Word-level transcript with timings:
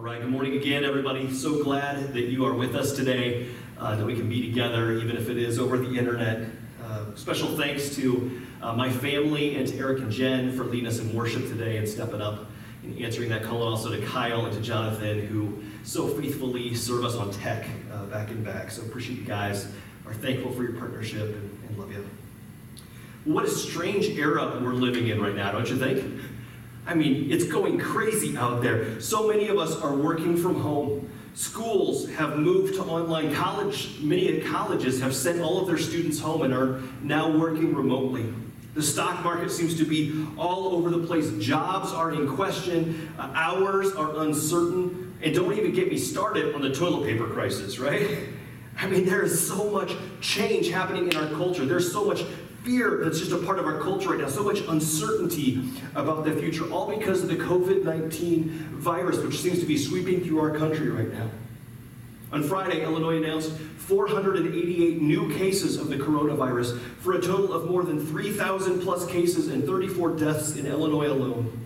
All 0.00 0.06
right, 0.06 0.18
good 0.18 0.30
morning 0.30 0.56
again, 0.56 0.82
everybody. 0.82 1.30
So 1.30 1.62
glad 1.62 2.14
that 2.14 2.30
you 2.30 2.46
are 2.46 2.54
with 2.54 2.74
us 2.74 2.94
today, 2.94 3.48
uh, 3.78 3.96
that 3.96 4.06
we 4.06 4.14
can 4.14 4.30
be 4.30 4.40
together, 4.40 4.94
even 4.94 5.14
if 5.14 5.28
it 5.28 5.36
is 5.36 5.58
over 5.58 5.76
the 5.76 5.98
internet. 5.98 6.48
Uh, 6.82 7.14
special 7.16 7.48
thanks 7.48 7.94
to 7.96 8.40
uh, 8.62 8.72
my 8.72 8.88
family 8.88 9.56
and 9.56 9.68
to 9.68 9.76
Eric 9.76 9.98
and 9.98 10.10
Jen 10.10 10.56
for 10.56 10.64
leading 10.64 10.86
us 10.86 11.00
in 11.00 11.14
worship 11.14 11.42
today 11.48 11.76
and 11.76 11.86
stepping 11.86 12.22
up 12.22 12.46
and 12.82 12.98
answering 12.98 13.28
that 13.28 13.42
call, 13.42 13.56
and 13.58 13.68
also 13.68 13.90
to 13.90 14.00
Kyle 14.06 14.46
and 14.46 14.54
to 14.54 14.62
Jonathan, 14.62 15.26
who 15.26 15.62
so 15.84 16.08
faithfully 16.08 16.74
serve 16.74 17.04
us 17.04 17.16
on 17.16 17.30
tech 17.30 17.66
uh, 17.92 18.06
back 18.06 18.30
and 18.30 18.42
back. 18.42 18.70
So 18.70 18.80
appreciate 18.80 19.18
you 19.18 19.26
guys. 19.26 19.70
Are 20.06 20.14
thankful 20.14 20.50
for 20.50 20.62
your 20.62 20.72
partnership 20.72 21.28
and, 21.28 21.60
and 21.68 21.78
love 21.78 21.92
you. 21.92 22.08
What 23.26 23.44
a 23.44 23.50
strange 23.50 24.06
era 24.06 24.58
we're 24.64 24.72
living 24.72 25.08
in 25.08 25.20
right 25.20 25.36
now, 25.36 25.52
don't 25.52 25.68
you 25.68 25.76
think? 25.76 26.29
I 26.86 26.94
mean, 26.94 27.30
it's 27.30 27.44
going 27.44 27.78
crazy 27.78 28.36
out 28.36 28.62
there. 28.62 29.00
So 29.00 29.28
many 29.28 29.48
of 29.48 29.58
us 29.58 29.76
are 29.76 29.94
working 29.94 30.36
from 30.36 30.60
home. 30.60 31.10
Schools 31.34 32.08
have 32.10 32.38
moved 32.38 32.74
to 32.74 32.82
online 32.82 33.34
college. 33.34 34.00
Many 34.00 34.40
colleges 34.40 35.00
have 35.00 35.14
sent 35.14 35.40
all 35.40 35.60
of 35.60 35.66
their 35.66 35.78
students 35.78 36.18
home 36.18 36.42
and 36.42 36.52
are 36.52 36.80
now 37.02 37.30
working 37.36 37.74
remotely. 37.74 38.32
The 38.74 38.82
stock 38.82 39.22
market 39.24 39.50
seems 39.50 39.76
to 39.78 39.84
be 39.84 40.26
all 40.36 40.68
over 40.74 40.90
the 40.90 41.06
place. 41.06 41.30
Jobs 41.38 41.92
are 41.92 42.12
in 42.12 42.28
question. 42.34 43.12
Uh, 43.18 43.30
hours 43.34 43.92
are 43.94 44.18
uncertain. 44.20 45.14
And 45.22 45.34
don't 45.34 45.52
even 45.52 45.72
get 45.72 45.88
me 45.88 45.98
started 45.98 46.54
on 46.54 46.62
the 46.62 46.72
toilet 46.72 47.06
paper 47.06 47.26
crisis, 47.26 47.78
right? 47.78 48.28
I 48.78 48.86
mean, 48.86 49.04
there 49.04 49.22
is 49.22 49.46
so 49.46 49.68
much 49.70 49.92
change 50.20 50.70
happening 50.70 51.08
in 51.08 51.16
our 51.16 51.28
culture. 51.28 51.66
There's 51.66 51.92
so 51.92 52.04
much 52.04 52.24
fear 52.62 53.00
that's 53.02 53.18
just 53.18 53.32
a 53.32 53.38
part 53.38 53.58
of 53.58 53.66
our 53.66 53.80
culture 53.80 54.10
right 54.10 54.20
now, 54.20 54.28
so 54.28 54.42
much 54.42 54.60
uncertainty 54.60 55.62
about 55.94 56.24
the 56.24 56.32
future, 56.32 56.70
all 56.70 56.86
because 56.86 57.22
of 57.22 57.28
the 57.28 57.36
COVID 57.36 57.84
19 57.84 58.48
virus, 58.74 59.18
which 59.18 59.38
seems 59.38 59.60
to 59.60 59.66
be 59.66 59.78
sweeping 59.78 60.22
through 60.22 60.40
our 60.40 60.56
country 60.56 60.88
right 60.90 61.12
now. 61.12 61.30
On 62.32 62.42
Friday, 62.42 62.82
Illinois 62.82 63.16
announced 63.16 63.50
488 63.50 65.02
new 65.02 65.34
cases 65.36 65.76
of 65.76 65.88
the 65.88 65.96
coronavirus 65.96 66.78
for 67.00 67.14
a 67.14 67.20
total 67.20 67.52
of 67.52 67.68
more 67.68 67.82
than 67.82 68.04
3,000 68.06 68.80
plus 68.80 69.04
cases 69.06 69.48
and 69.48 69.64
34 69.64 70.16
deaths 70.16 70.54
in 70.54 70.66
Illinois 70.66 71.08
alone. 71.08 71.58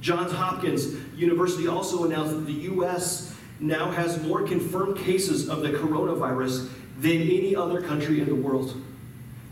Johns 0.00 0.32
Hopkins 0.32 0.96
University 1.14 1.68
also 1.68 2.04
announced 2.04 2.32
that 2.32 2.46
the 2.46 2.52
U.S. 2.52 3.36
now 3.60 3.92
has 3.92 4.20
more 4.24 4.42
confirmed 4.42 4.98
cases 4.98 5.48
of 5.48 5.62
the 5.62 5.68
coronavirus 5.68 6.68
than 6.98 7.20
any 7.20 7.54
other 7.54 7.80
country 7.80 8.20
in 8.20 8.26
the 8.26 8.34
world. 8.34 8.74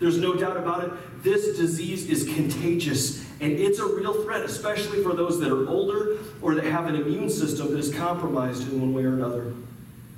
There's 0.01 0.19
no 0.19 0.35
doubt 0.35 0.57
about 0.57 0.85
it. 0.85 1.23
This 1.23 1.59
disease 1.59 2.09
is 2.09 2.25
contagious, 2.25 3.23
and 3.41 3.53
it's 3.53 3.79
a 3.79 3.87
real 3.87 4.25
threat, 4.25 4.41
especially 4.41 5.03
for 5.03 5.13
those 5.13 5.39
that 5.41 5.53
are 5.53 5.69
older 5.69 6.19
or 6.41 6.55
that 6.55 6.65
have 6.65 6.87
an 6.87 6.97
immune 6.97 7.29
system 7.29 7.71
that 7.71 7.79
is 7.79 7.95
compromised 7.95 8.73
in 8.73 8.81
one 8.81 8.95
way 8.95 9.05
or 9.05 9.13
another. 9.13 9.53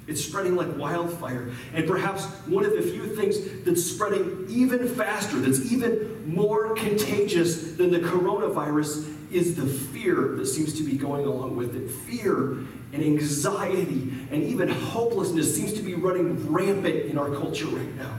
It's 0.06 0.24
spreading 0.24 0.56
like 0.56 0.76
wildfire. 0.76 1.50
And 1.74 1.86
perhaps 1.86 2.26
one 2.46 2.64
of 2.64 2.72
the 2.72 2.82
few 2.82 3.14
things 3.16 3.36
that's 3.64 3.82
spreading 3.82 4.46
even 4.48 4.88
faster, 4.88 5.38
that's 5.38 5.72
even 5.72 6.32
more 6.32 6.74
contagious 6.74 7.72
than 7.72 7.90
the 7.90 8.00
coronavirus, 8.00 9.08
is 9.32 9.56
the 9.56 9.66
fear 9.66 10.34
that 10.36 10.46
seems 10.46 10.74
to 10.74 10.84
be 10.84 10.96
going 10.96 11.24
along 11.24 11.56
with 11.56 11.74
it. 11.74 11.90
Fear 11.90 12.58
and 12.92 13.02
anxiety 13.02 14.12
and 14.30 14.42
even 14.42 14.68
hopelessness 14.68 15.56
seems 15.56 15.72
to 15.72 15.82
be 15.82 15.94
running 15.94 16.52
rampant 16.52 17.06
in 17.06 17.18
our 17.18 17.30
culture 17.30 17.66
right 17.66 17.96
now. 17.96 18.18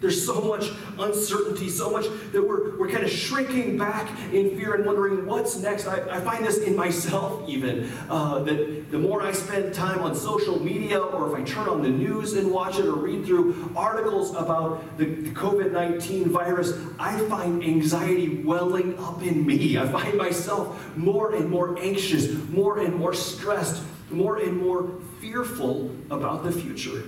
There's 0.00 0.24
so 0.24 0.40
much 0.40 0.70
uncertainty, 0.98 1.68
so 1.68 1.90
much 1.90 2.06
that 2.32 2.42
we're, 2.42 2.74
we're 2.78 2.88
kind 2.88 3.04
of 3.04 3.10
shrinking 3.10 3.76
back 3.76 4.08
in 4.32 4.58
fear 4.58 4.74
and 4.74 4.86
wondering 4.86 5.26
what's 5.26 5.58
next. 5.58 5.86
I, 5.86 6.16
I 6.16 6.20
find 6.20 6.44
this 6.44 6.58
in 6.58 6.74
myself, 6.74 7.46
even. 7.46 7.90
Uh, 8.08 8.38
that 8.44 8.90
the 8.90 8.98
more 8.98 9.22
I 9.22 9.32
spend 9.32 9.74
time 9.74 10.00
on 10.00 10.14
social 10.14 10.58
media, 10.58 10.98
or 10.98 11.30
if 11.30 11.38
I 11.38 11.44
turn 11.44 11.68
on 11.68 11.82
the 11.82 11.90
news 11.90 12.32
and 12.32 12.50
watch 12.50 12.78
it, 12.78 12.86
or 12.86 12.94
read 12.94 13.26
through 13.26 13.72
articles 13.76 14.34
about 14.34 14.96
the, 14.96 15.04
the 15.04 15.30
COVID 15.32 15.70
19 15.72 16.30
virus, 16.30 16.72
I 16.98 17.18
find 17.28 17.62
anxiety 17.62 18.42
welling 18.42 18.98
up 18.98 19.22
in 19.22 19.46
me. 19.46 19.76
I 19.76 19.86
find 19.86 20.16
myself 20.16 20.96
more 20.96 21.34
and 21.34 21.50
more 21.50 21.78
anxious, 21.78 22.32
more 22.48 22.78
and 22.78 22.94
more 22.94 23.12
stressed, 23.12 23.82
more 24.10 24.38
and 24.38 24.56
more 24.56 24.90
fearful 25.20 25.94
about 26.10 26.42
the 26.42 26.52
future. 26.52 27.02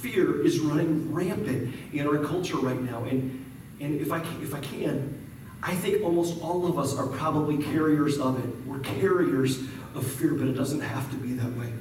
Fear 0.00 0.44
is 0.44 0.60
running 0.60 1.12
rampant 1.12 1.74
in 1.92 2.06
our 2.06 2.18
culture 2.18 2.56
right 2.56 2.80
now. 2.80 3.04
And, 3.04 3.44
and 3.80 4.00
if, 4.00 4.12
I 4.12 4.20
can, 4.20 4.42
if 4.42 4.54
I 4.54 4.60
can, 4.60 5.26
I 5.62 5.74
think 5.74 6.02
almost 6.02 6.40
all 6.42 6.66
of 6.66 6.78
us 6.78 6.96
are 6.96 7.06
probably 7.06 7.62
carriers 7.62 8.18
of 8.18 8.38
it. 8.44 8.66
We're 8.66 8.80
carriers 8.80 9.58
of 9.94 10.06
fear, 10.06 10.34
but 10.34 10.46
it 10.46 10.52
doesn't 10.52 10.80
have 10.80 11.10
to 11.10 11.16
be 11.16 11.32
that 11.34 11.56
way. 11.56 11.72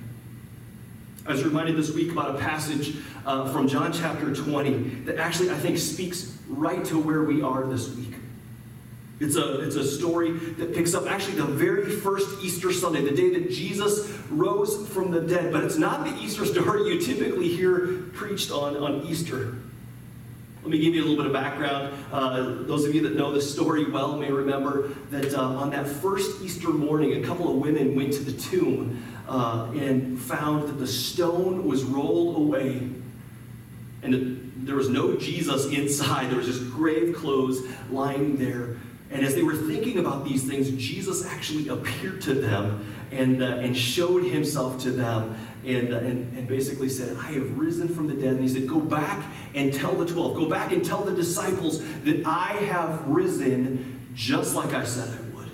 I 1.28 1.32
was 1.32 1.44
reminded 1.44 1.76
this 1.76 1.92
week 1.92 2.12
about 2.12 2.36
a 2.36 2.40
passage 2.40 2.98
uh, 3.26 3.52
from 3.52 3.68
John 3.68 3.92
chapter 3.92 4.34
20 4.34 4.72
that 5.06 5.18
actually 5.18 5.50
I 5.50 5.56
think 5.56 5.78
speaks 5.78 6.38
right 6.48 6.86
to 6.86 7.00
where 7.00 7.24
we 7.24 7.42
are 7.42 7.66
this 7.66 7.96
week. 7.96 8.14
It's 9.20 9.38
a, 9.38 9.62
it's 9.62 9.76
a 9.76 9.86
story 9.86 10.32
that 10.32 10.74
picks 10.74 10.94
up 10.94 11.10
actually 11.10 11.36
the 11.36 11.46
very 11.46 11.90
first 11.90 12.44
Easter 12.44 12.74
Sunday, 12.74 13.02
the 13.02 13.16
day 13.16 13.30
that 13.40 13.50
Jesus 13.50 14.12
rose 14.30 14.88
from 14.90 15.12
the 15.12 15.22
dead. 15.22 15.54
But 15.54 15.64
it's 15.64 15.78
not 15.78 16.06
the 16.06 16.14
Easter 16.22 16.46
story 16.46 16.94
you 16.94 17.00
typically 17.00 17.48
hear 17.48 18.04
preached 18.14 18.52
on, 18.52 18.76
on 18.76 19.06
Easter. 19.08 19.56
Let 20.64 20.72
me 20.72 20.80
give 20.80 20.96
you 20.96 21.04
a 21.04 21.06
little 21.06 21.18
bit 21.18 21.28
of 21.28 21.34
background. 21.34 21.94
Uh, 22.12 22.64
those 22.64 22.86
of 22.86 22.96
you 22.96 23.04
that 23.04 23.16
know 23.16 23.32
the 23.32 23.42
story 23.42 23.90
well 23.90 24.18
may 24.18 24.32
remember 24.32 24.90
that 25.12 25.34
uh, 25.34 25.42
on 25.42 25.70
that 25.70 25.88
first 25.88 26.42
Easter 26.42 26.70
morning, 26.70 27.24
a 27.24 27.28
couple 27.28 27.50
of 27.50 27.58
women 27.58 27.96
went 27.96 28.14
to 28.14 28.24
the 28.24 28.34
tomb 28.34 29.02
uh, 29.30 29.72
and 29.76 30.20
found 30.20 30.68
that 30.68 30.80
the 30.80 30.88
stone 30.88 31.66
was 31.66 31.84
rolled 31.84 32.36
away 32.36 32.90
and 34.02 34.14
that 34.14 34.66
there 34.66 34.76
was 34.76 34.90
no 34.90 35.16
Jesus 35.16 35.68
inside. 35.68 36.30
There 36.32 36.38
was 36.38 36.48
just 36.48 36.72
grave 36.72 37.16
clothes 37.16 37.62
lying 37.92 38.38
there. 38.38 38.78
And 39.16 39.26
as 39.26 39.34
they 39.34 39.44
were 39.44 39.56
thinking 39.56 40.00
about 40.00 40.26
these 40.26 40.44
things, 40.44 40.70
Jesus 40.72 41.26
actually 41.26 41.70
appeared 41.70 42.20
to 42.24 42.34
them 42.34 42.86
and, 43.12 43.42
uh, 43.42 43.46
and 43.46 43.76
showed 43.76 44.26
himself 44.26 44.78
to 44.82 44.92
them 44.92 45.38
and, 45.66 45.94
uh, 45.94 46.00
and, 46.00 46.38
and 46.38 46.48
basically 46.50 46.90
said, 46.90 47.16
I 47.16 47.32
have 47.32 47.58
risen 47.58 47.88
from 47.88 48.08
the 48.08 48.14
dead. 48.14 48.34
And 48.34 48.42
he 48.42 48.50
said, 48.50 48.68
Go 48.68 48.82
back 48.82 49.24
and 49.54 49.74
tell 49.74 49.94
the 49.94 50.06
12, 50.06 50.36
go 50.36 50.50
back 50.50 50.74
and 50.74 50.84
tell 50.84 51.02
the 51.02 51.14
disciples 51.16 51.82
that 52.04 52.26
I 52.26 52.58
have 52.68 53.08
risen 53.08 54.10
just 54.16 54.54
like 54.54 54.74
I 54.74 54.84
said 54.84 55.08
I 55.08 55.38
would. 55.38 55.50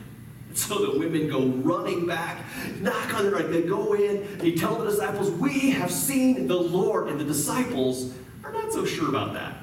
And 0.49 0.57
so 0.57 0.83
the 0.83 0.97
women 0.97 1.29
go 1.29 1.45
running 1.45 2.07
back, 2.07 2.43
knock 2.79 3.13
on 3.13 3.25
the 3.25 3.29
door, 3.29 3.43
they 3.43 3.61
go 3.61 3.93
in, 3.93 4.39
they 4.39 4.53
tell 4.53 4.73
the 4.73 4.89
disciples, 4.89 5.29
We 5.29 5.69
have 5.69 5.91
seen 5.91 6.47
the 6.47 6.59
Lord. 6.59 7.09
And 7.09 7.19
the 7.19 7.25
disciples 7.25 8.11
are 8.43 8.51
not 8.51 8.73
so 8.73 8.85
sure 8.85 9.09
about 9.09 9.33
that. 9.33 9.60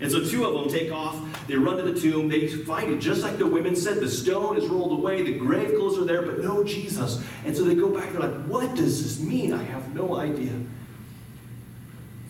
And 0.00 0.10
so 0.10 0.24
two 0.24 0.46
of 0.46 0.54
them 0.54 0.72
take 0.72 0.90
off, 0.90 1.20
they 1.46 1.56
run 1.56 1.76
to 1.76 1.82
the 1.82 1.98
tomb, 1.98 2.28
they 2.28 2.48
find 2.48 2.90
it 2.90 3.00
just 3.00 3.22
like 3.22 3.36
the 3.36 3.46
women 3.46 3.76
said. 3.76 4.00
The 4.00 4.08
stone 4.08 4.56
is 4.56 4.66
rolled 4.66 4.98
away, 4.98 5.22
the 5.22 5.34
grave 5.34 5.74
clothes 5.76 5.98
are 5.98 6.04
there, 6.04 6.22
but 6.22 6.38
no 6.38 6.64
Jesus. 6.64 7.22
And 7.44 7.54
so 7.54 7.64
they 7.64 7.74
go 7.74 7.90
back, 7.90 8.10
they're 8.12 8.20
like, 8.20 8.44
what 8.46 8.74
does 8.74 9.02
this 9.02 9.20
mean? 9.20 9.52
I 9.52 9.62
have 9.62 9.94
no 9.94 10.16
idea. 10.16 10.52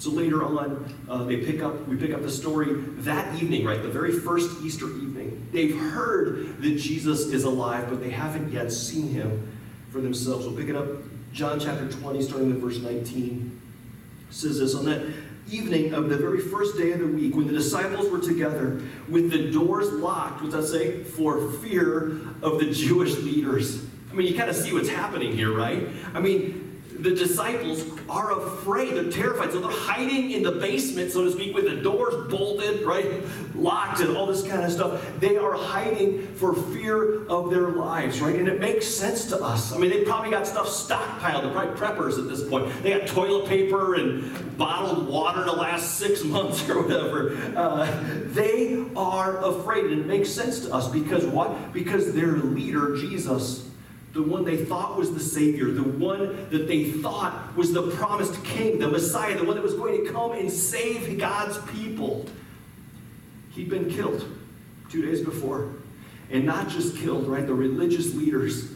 So 0.00 0.10
later 0.10 0.42
on, 0.42 0.92
uh, 1.08 1.24
they 1.24 1.36
pick 1.36 1.62
up, 1.62 1.86
we 1.86 1.96
pick 1.96 2.12
up 2.12 2.22
the 2.22 2.30
story 2.30 2.72
that 3.02 3.40
evening, 3.40 3.64
right? 3.64 3.80
The 3.82 3.90
very 3.90 4.12
first 4.12 4.62
Easter 4.62 4.86
evening. 4.86 5.46
They've 5.52 5.78
heard 5.78 6.60
that 6.62 6.76
Jesus 6.76 7.26
is 7.26 7.44
alive, 7.44 7.88
but 7.88 8.00
they 8.00 8.10
haven't 8.10 8.50
yet 8.50 8.72
seen 8.72 9.08
him 9.10 9.52
for 9.90 10.00
themselves. 10.00 10.46
We'll 10.46 10.56
pick 10.56 10.70
it 10.70 10.76
up, 10.76 10.88
John 11.32 11.60
chapter 11.60 11.86
20, 11.86 12.22
starting 12.22 12.48
with 12.48 12.60
verse 12.62 12.78
19. 12.78 13.60
It 14.28 14.34
says 14.34 14.58
this 14.58 14.74
on 14.74 14.86
that 14.86 15.02
evening 15.48 15.94
of 15.94 16.08
the 16.08 16.16
very 16.16 16.40
first 16.40 16.76
day 16.76 16.92
of 16.92 17.00
the 17.00 17.06
week, 17.06 17.34
when 17.34 17.46
the 17.46 17.52
disciples 17.52 18.10
were 18.10 18.20
together 18.20 18.82
with 19.08 19.30
the 19.30 19.50
doors 19.50 19.90
locked, 19.92 20.42
what 20.42 20.50
does 20.50 20.70
that 20.70 20.78
say? 20.78 21.02
For 21.02 21.50
fear 21.52 22.18
of 22.42 22.58
the 22.58 22.70
Jewish 22.70 23.16
leaders. 23.18 23.84
I 24.10 24.14
mean, 24.14 24.26
you 24.26 24.34
kind 24.36 24.50
of 24.50 24.56
see 24.56 24.72
what's 24.72 24.88
happening 24.88 25.36
here, 25.36 25.52
right? 25.52 25.86
I 26.14 26.20
mean, 26.20 26.59
the 27.02 27.14
disciples 27.14 27.84
are 28.08 28.38
afraid. 28.38 28.94
They're 28.94 29.10
terrified. 29.10 29.52
So 29.52 29.60
they're 29.60 29.70
hiding 29.70 30.32
in 30.32 30.42
the 30.42 30.52
basement, 30.52 31.12
so 31.12 31.24
to 31.24 31.32
speak, 31.32 31.54
with 31.54 31.64
the 31.64 31.76
doors 31.76 32.30
bolted, 32.30 32.82
right? 32.82 33.22
Locked 33.54 34.00
and 34.00 34.16
all 34.16 34.26
this 34.26 34.42
kind 34.42 34.62
of 34.62 34.70
stuff. 34.70 35.04
They 35.18 35.36
are 35.36 35.54
hiding 35.54 36.26
for 36.34 36.54
fear 36.54 37.26
of 37.26 37.50
their 37.50 37.70
lives, 37.70 38.20
right? 38.20 38.34
And 38.34 38.48
it 38.48 38.60
makes 38.60 38.86
sense 38.86 39.26
to 39.26 39.42
us. 39.42 39.72
I 39.72 39.78
mean, 39.78 39.90
they 39.90 40.04
probably 40.04 40.30
got 40.30 40.46
stuff 40.46 40.66
stockpiled. 40.66 41.42
They're 41.42 41.52
probably 41.52 41.76
preppers 41.76 42.18
at 42.18 42.28
this 42.28 42.46
point. 42.48 42.70
They 42.82 42.98
got 42.98 43.06
toilet 43.06 43.48
paper 43.48 43.94
and 43.94 44.58
bottled 44.58 45.08
water 45.08 45.44
to 45.44 45.52
last 45.52 45.98
six 45.98 46.22
months 46.24 46.68
or 46.68 46.82
whatever. 46.82 47.36
Uh, 47.56 48.00
they 48.26 48.84
are 48.96 49.38
afraid. 49.44 49.86
And 49.86 50.00
it 50.00 50.06
makes 50.06 50.28
sense 50.30 50.60
to 50.66 50.74
us 50.74 50.88
because 50.88 51.24
what? 51.26 51.72
Because 51.72 52.12
their 52.12 52.32
leader, 52.32 52.96
Jesus, 52.96 53.69
the 54.12 54.22
one 54.22 54.44
they 54.44 54.64
thought 54.64 54.96
was 54.96 55.14
the 55.14 55.20
Savior, 55.20 55.70
the 55.70 55.84
one 55.84 56.50
that 56.50 56.66
they 56.66 56.90
thought 56.90 57.56
was 57.56 57.72
the 57.72 57.90
promised 57.92 58.42
King, 58.44 58.78
the 58.78 58.88
Messiah, 58.88 59.38
the 59.38 59.44
one 59.44 59.54
that 59.54 59.62
was 59.62 59.74
going 59.74 60.04
to 60.04 60.12
come 60.12 60.32
and 60.32 60.50
save 60.50 61.18
God's 61.18 61.58
people. 61.70 62.26
He'd 63.52 63.70
been 63.70 63.88
killed 63.88 64.24
two 64.90 65.02
days 65.02 65.20
before. 65.20 65.74
And 66.30 66.44
not 66.44 66.68
just 66.68 66.96
killed, 66.96 67.26
right? 67.28 67.46
The 67.46 67.54
religious 67.54 68.14
leaders 68.14 68.70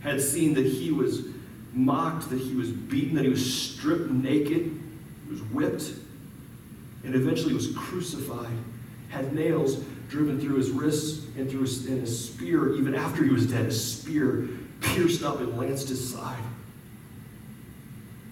had 0.00 0.20
seen 0.20 0.54
that 0.54 0.66
he 0.66 0.92
was 0.92 1.24
mocked, 1.72 2.30
that 2.30 2.40
he 2.40 2.54
was 2.54 2.70
beaten, 2.70 3.16
that 3.16 3.24
he 3.24 3.30
was 3.30 3.54
stripped 3.54 4.10
naked, 4.10 4.80
he 5.24 5.30
was 5.30 5.40
whipped, 5.42 5.92
and 7.04 7.14
eventually 7.14 7.54
was 7.54 7.74
crucified, 7.76 8.56
had 9.08 9.32
nails 9.32 9.84
driven 10.08 10.40
through 10.40 10.56
his 10.56 10.70
wrists 10.70 11.26
and 11.36 11.50
through 11.50 11.62
his, 11.62 11.86
and 11.86 12.02
a 12.02 12.06
spear, 12.06 12.74
even 12.74 12.94
after 12.94 13.24
he 13.24 13.30
was 13.30 13.46
dead, 13.46 13.66
a 13.66 13.72
spear 13.72 14.48
pierced 14.80 15.22
up 15.22 15.40
and 15.40 15.56
lanced 15.56 15.88
his 15.88 16.12
side. 16.12 16.42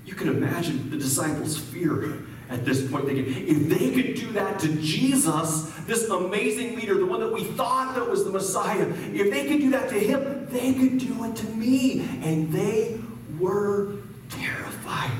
You 0.06 0.14
can 0.14 0.28
imagine 0.28 0.90
the 0.90 0.96
disciples' 0.96 1.58
fear 1.58 2.18
at 2.50 2.64
this 2.64 2.88
point, 2.90 3.06
thinking, 3.06 3.26
if 3.26 3.68
they 3.70 3.90
could 3.90 4.14
do 4.14 4.30
that 4.32 4.60
to 4.60 4.68
Jesus, 4.76 5.72
this 5.86 6.08
amazing 6.10 6.76
leader, 6.76 6.94
the 6.94 7.06
one 7.06 7.20
that 7.20 7.32
we 7.32 7.44
thought 7.44 7.94
that 7.94 8.08
was 8.08 8.24
the 8.24 8.30
Messiah, 8.30 8.86
if 9.12 9.30
they 9.30 9.46
could 9.46 9.60
do 9.60 9.70
that 9.70 9.88
to 9.88 9.98
him, 9.98 10.46
they 10.50 10.74
could 10.74 10.98
do 10.98 11.24
it 11.24 11.36
to 11.36 11.46
me. 11.46 12.02
And 12.22 12.52
they 12.52 13.00
were 13.38 13.96
terrified. 14.28 15.10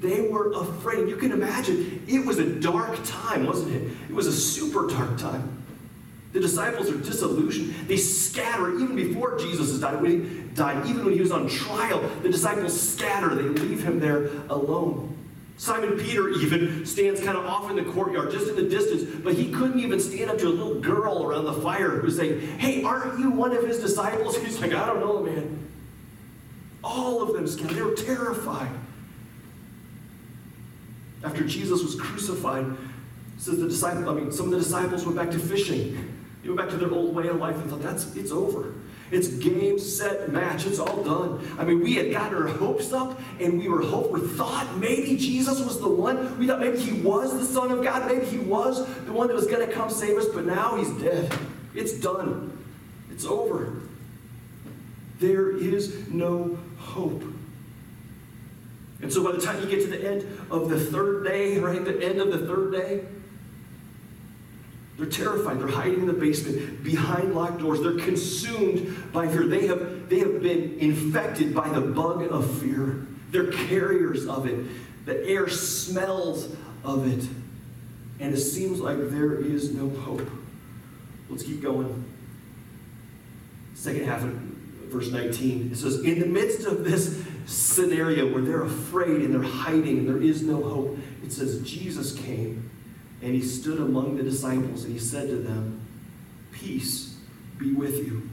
They 0.00 0.28
were 0.28 0.52
afraid. 0.52 1.08
You 1.08 1.16
can 1.16 1.32
imagine, 1.32 2.04
it 2.06 2.24
was 2.24 2.38
a 2.38 2.60
dark 2.60 2.98
time, 3.04 3.46
wasn't 3.46 3.74
it? 3.74 3.90
It 4.08 4.14
was 4.14 4.26
a 4.26 4.32
super 4.32 4.86
dark 4.86 5.16
time. 5.18 5.57
The 6.38 6.42
disciples 6.42 6.88
are 6.88 6.96
disillusioned. 6.96 7.88
They 7.88 7.96
scatter 7.96 8.72
even 8.78 8.94
before 8.94 9.36
Jesus 9.40 9.76
died. 9.80 10.00
When 10.00 10.10
he 10.12 10.40
died, 10.54 10.86
even 10.86 11.04
when 11.04 11.14
he 11.14 11.20
was 11.20 11.32
on 11.32 11.48
trial, 11.48 12.00
the 12.22 12.28
disciples 12.28 12.80
scatter. 12.80 13.34
They 13.34 13.42
leave 13.42 13.82
him 13.82 13.98
there 13.98 14.30
alone. 14.48 15.16
Simon 15.56 15.98
Peter 15.98 16.28
even 16.38 16.86
stands 16.86 17.20
kind 17.20 17.36
of 17.36 17.44
off 17.44 17.68
in 17.70 17.74
the 17.74 17.82
courtyard, 17.90 18.30
just 18.30 18.48
in 18.48 18.54
the 18.54 18.62
distance, 18.62 19.02
but 19.24 19.34
he 19.34 19.50
couldn't 19.50 19.80
even 19.80 19.98
stand 19.98 20.30
up 20.30 20.38
to 20.38 20.46
a 20.46 20.50
little 20.50 20.80
girl 20.80 21.24
around 21.24 21.44
the 21.44 21.54
fire 21.54 21.98
who's 21.98 22.16
saying, 22.16 22.40
Hey, 22.58 22.84
aren't 22.84 23.18
you 23.18 23.32
one 23.32 23.50
of 23.50 23.66
his 23.66 23.80
disciples? 23.80 24.36
He's 24.36 24.60
like, 24.60 24.72
I 24.72 24.86
don't 24.86 25.00
know, 25.00 25.20
man. 25.20 25.68
All 26.84 27.20
of 27.20 27.34
them 27.34 27.48
scattered. 27.48 27.76
They 27.76 27.82
were 27.82 27.96
terrified. 27.96 28.70
After 31.24 31.42
Jesus 31.42 31.82
was 31.82 31.96
crucified, 31.96 32.64
says 33.38 33.58
the 33.58 33.68
disciples, 33.68 34.06
I 34.06 34.12
mean, 34.12 34.30
some 34.30 34.46
of 34.46 34.52
the 34.52 34.58
disciples 34.58 35.04
went 35.04 35.16
back 35.16 35.32
to 35.32 35.38
fishing. 35.40 36.07
They 36.42 36.48
went 36.48 36.60
back 36.60 36.70
to 36.70 36.76
their 36.76 36.92
old 36.92 37.14
way 37.14 37.28
of 37.28 37.36
life 37.36 37.56
and 37.56 37.70
thought, 37.70 37.82
that's 37.82 38.14
it's 38.16 38.30
over. 38.30 38.74
It's 39.10 39.28
game, 39.28 39.78
set, 39.78 40.30
match. 40.30 40.66
It's 40.66 40.78
all 40.78 41.02
done. 41.02 41.46
I 41.58 41.64
mean, 41.64 41.80
we 41.80 41.94
had 41.94 42.12
gotten 42.12 42.36
our 42.36 42.46
hopes 42.46 42.92
up 42.92 43.18
and 43.40 43.58
we 43.58 43.68
were 43.68 43.82
hope 43.82 44.10
we 44.10 44.20
thought 44.20 44.76
maybe 44.76 45.16
Jesus 45.16 45.60
was 45.60 45.80
the 45.80 45.88
one. 45.88 46.38
We 46.38 46.46
thought 46.46 46.60
maybe 46.60 46.78
he 46.78 47.00
was 47.00 47.32
the 47.32 47.44
Son 47.44 47.72
of 47.72 47.82
God. 47.82 48.06
Maybe 48.06 48.26
he 48.26 48.38
was 48.38 48.86
the 49.04 49.12
one 49.12 49.28
that 49.28 49.34
was 49.34 49.46
going 49.46 49.66
to 49.66 49.72
come 49.72 49.88
save 49.88 50.18
us, 50.18 50.26
but 50.26 50.44
now 50.44 50.76
he's 50.76 50.90
dead. 51.02 51.32
It's 51.74 51.94
done. 51.94 52.56
It's 53.10 53.24
over. 53.24 53.72
There 55.20 55.56
is 55.56 56.08
no 56.08 56.58
hope. 56.78 57.22
And 59.00 59.12
so 59.12 59.24
by 59.24 59.32
the 59.32 59.40
time 59.40 59.62
you 59.62 59.68
get 59.68 59.80
to 59.82 59.86
the 59.86 60.06
end 60.06 60.26
of 60.50 60.68
the 60.68 60.78
third 60.78 61.24
day, 61.24 61.58
right, 61.58 61.82
the 61.84 62.04
end 62.04 62.20
of 62.20 62.30
the 62.30 62.46
third 62.46 62.72
day, 62.72 63.04
they're 64.98 65.06
terrified. 65.06 65.60
They're 65.60 65.68
hiding 65.68 66.00
in 66.00 66.06
the 66.06 66.12
basement 66.12 66.82
behind 66.82 67.32
locked 67.32 67.60
doors. 67.60 67.80
They're 67.80 68.04
consumed 68.04 69.12
by 69.12 69.28
fear. 69.28 69.46
They 69.46 69.68
have, 69.68 70.08
they 70.08 70.18
have 70.18 70.42
been 70.42 70.76
infected 70.80 71.54
by 71.54 71.68
the 71.68 71.80
bug 71.80 72.26
of 72.32 72.60
fear. 72.60 73.06
They're 73.30 73.52
carriers 73.52 74.26
of 74.26 74.46
it. 74.46 74.66
The 75.06 75.24
air 75.24 75.48
smells 75.48 76.54
of 76.84 77.06
it. 77.06 77.28
And 78.18 78.34
it 78.34 78.40
seems 78.40 78.80
like 78.80 78.96
there 79.10 79.36
is 79.36 79.72
no 79.72 79.88
hope. 79.88 80.28
Let's 81.30 81.44
keep 81.44 81.62
going. 81.62 82.04
Second 83.76 84.04
half 84.04 84.24
of 84.24 84.30
verse 84.30 85.12
19. 85.12 85.70
It 85.70 85.76
says, 85.76 86.00
In 86.00 86.18
the 86.18 86.26
midst 86.26 86.66
of 86.66 86.82
this 86.82 87.22
scenario 87.46 88.32
where 88.32 88.42
they're 88.42 88.64
afraid 88.64 89.22
and 89.22 89.32
they're 89.32 89.42
hiding 89.42 89.98
and 89.98 90.08
there 90.08 90.20
is 90.20 90.42
no 90.42 90.60
hope, 90.60 90.98
it 91.22 91.30
says, 91.30 91.62
Jesus 91.62 92.18
came 92.18 92.68
and 93.22 93.34
he 93.34 93.42
stood 93.42 93.78
among 93.78 94.16
the 94.16 94.22
disciples 94.22 94.84
and 94.84 94.92
he 94.92 94.98
said 94.98 95.28
to 95.28 95.36
them, 95.36 95.80
Peace 96.52 97.16
be 97.58 97.72
with 97.72 98.06
you. 98.06 98.28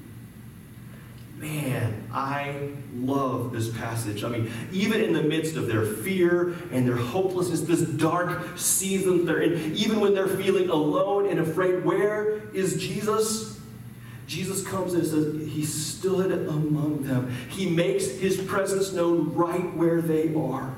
Man, 1.37 2.07
I 2.13 2.69
love 2.95 3.51
this 3.51 3.69
passage. 3.75 4.23
I 4.23 4.29
mean, 4.29 4.51
even 4.71 5.01
in 5.01 5.11
the 5.11 5.21
midst 5.21 5.57
of 5.57 5.67
their 5.67 5.85
fear 5.85 6.55
and 6.71 6.87
their 6.87 6.95
hopelessness, 6.95 7.61
this 7.61 7.81
dark 7.81 8.57
season 8.57 9.25
they're 9.25 9.41
in, 9.41 9.75
even 9.75 9.99
when 9.99 10.13
they're 10.13 10.27
feeling 10.27 10.69
alone 10.69 11.27
and 11.27 11.39
afraid, 11.39 11.83
where 11.83 12.39
is 12.53 12.77
Jesus? 12.77 13.59
Jesus 14.27 14.65
comes 14.65 14.93
and 14.93 15.05
says, 15.05 15.51
He 15.51 15.65
stood 15.65 16.31
among 16.31 17.03
them. 17.03 17.35
He 17.49 17.69
makes 17.69 18.07
His 18.07 18.37
presence 18.37 18.93
known 18.93 19.33
right 19.33 19.75
where 19.75 20.01
they 20.01 20.33
are. 20.33 20.73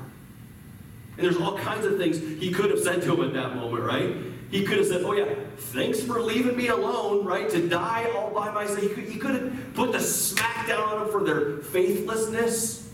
And 1.18 1.26
there's 1.26 1.36
all 1.36 1.58
kinds 1.58 1.84
of 1.84 1.98
things 1.98 2.18
he 2.40 2.52
could 2.52 2.70
have 2.70 2.78
said 2.78 3.02
to 3.02 3.12
him 3.12 3.24
at 3.24 3.34
that 3.34 3.56
moment, 3.56 3.82
right? 3.82 4.16
He 4.52 4.62
could 4.62 4.78
have 4.78 4.86
said, 4.86 5.02
Oh, 5.02 5.12
yeah, 5.14 5.34
thanks 5.56 6.00
for 6.00 6.20
leaving 6.20 6.56
me 6.56 6.68
alone, 6.68 7.26
right? 7.26 7.50
To 7.50 7.68
die 7.68 8.08
all 8.14 8.30
by 8.30 8.52
myself. 8.52 8.80
He 8.80 8.88
could, 8.88 9.04
he 9.04 9.18
could 9.18 9.34
have 9.34 9.74
put 9.74 9.90
the 9.90 9.98
smack 9.98 10.68
down 10.68 10.80
on 10.80 11.00
them 11.00 11.10
for 11.10 11.24
their 11.24 11.58
faithlessness. 11.58 12.88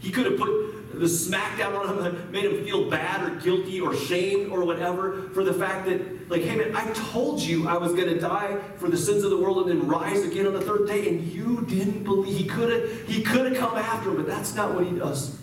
He 0.00 0.10
could 0.10 0.24
have 0.24 0.38
put 0.38 0.98
the 0.98 1.08
smack 1.08 1.58
down 1.58 1.74
on 1.74 1.96
them 1.96 2.16
and 2.16 2.32
made 2.32 2.46
him 2.46 2.64
feel 2.64 2.88
bad 2.88 3.22
or 3.22 3.36
guilty 3.40 3.78
or 3.78 3.94
shame 3.94 4.50
or 4.50 4.64
whatever 4.64 5.28
for 5.34 5.44
the 5.44 5.52
fact 5.52 5.86
that, 5.86 6.30
like, 6.30 6.42
hey 6.42 6.56
man, 6.56 6.74
I 6.74 6.90
told 6.92 7.40
you 7.40 7.68
I 7.68 7.76
was 7.76 7.92
going 7.92 8.08
to 8.08 8.18
die 8.18 8.58
for 8.78 8.88
the 8.88 8.96
sins 8.96 9.22
of 9.22 9.30
the 9.30 9.36
world 9.36 9.58
and 9.58 9.82
then 9.82 9.86
rise 9.86 10.24
again 10.24 10.46
on 10.46 10.54
the 10.54 10.62
third 10.62 10.86
day, 10.86 11.08
and 11.10 11.22
you 11.30 11.66
didn't 11.68 12.04
believe. 12.04 12.38
He 12.38 12.46
could 12.46 12.72
have, 12.72 13.06
he 13.06 13.22
could 13.22 13.52
have 13.52 13.58
come 13.58 13.76
after 13.76 14.10
him, 14.10 14.16
but 14.16 14.26
that's 14.26 14.54
not 14.54 14.74
what 14.74 14.86
he 14.86 14.96
does 14.96 15.41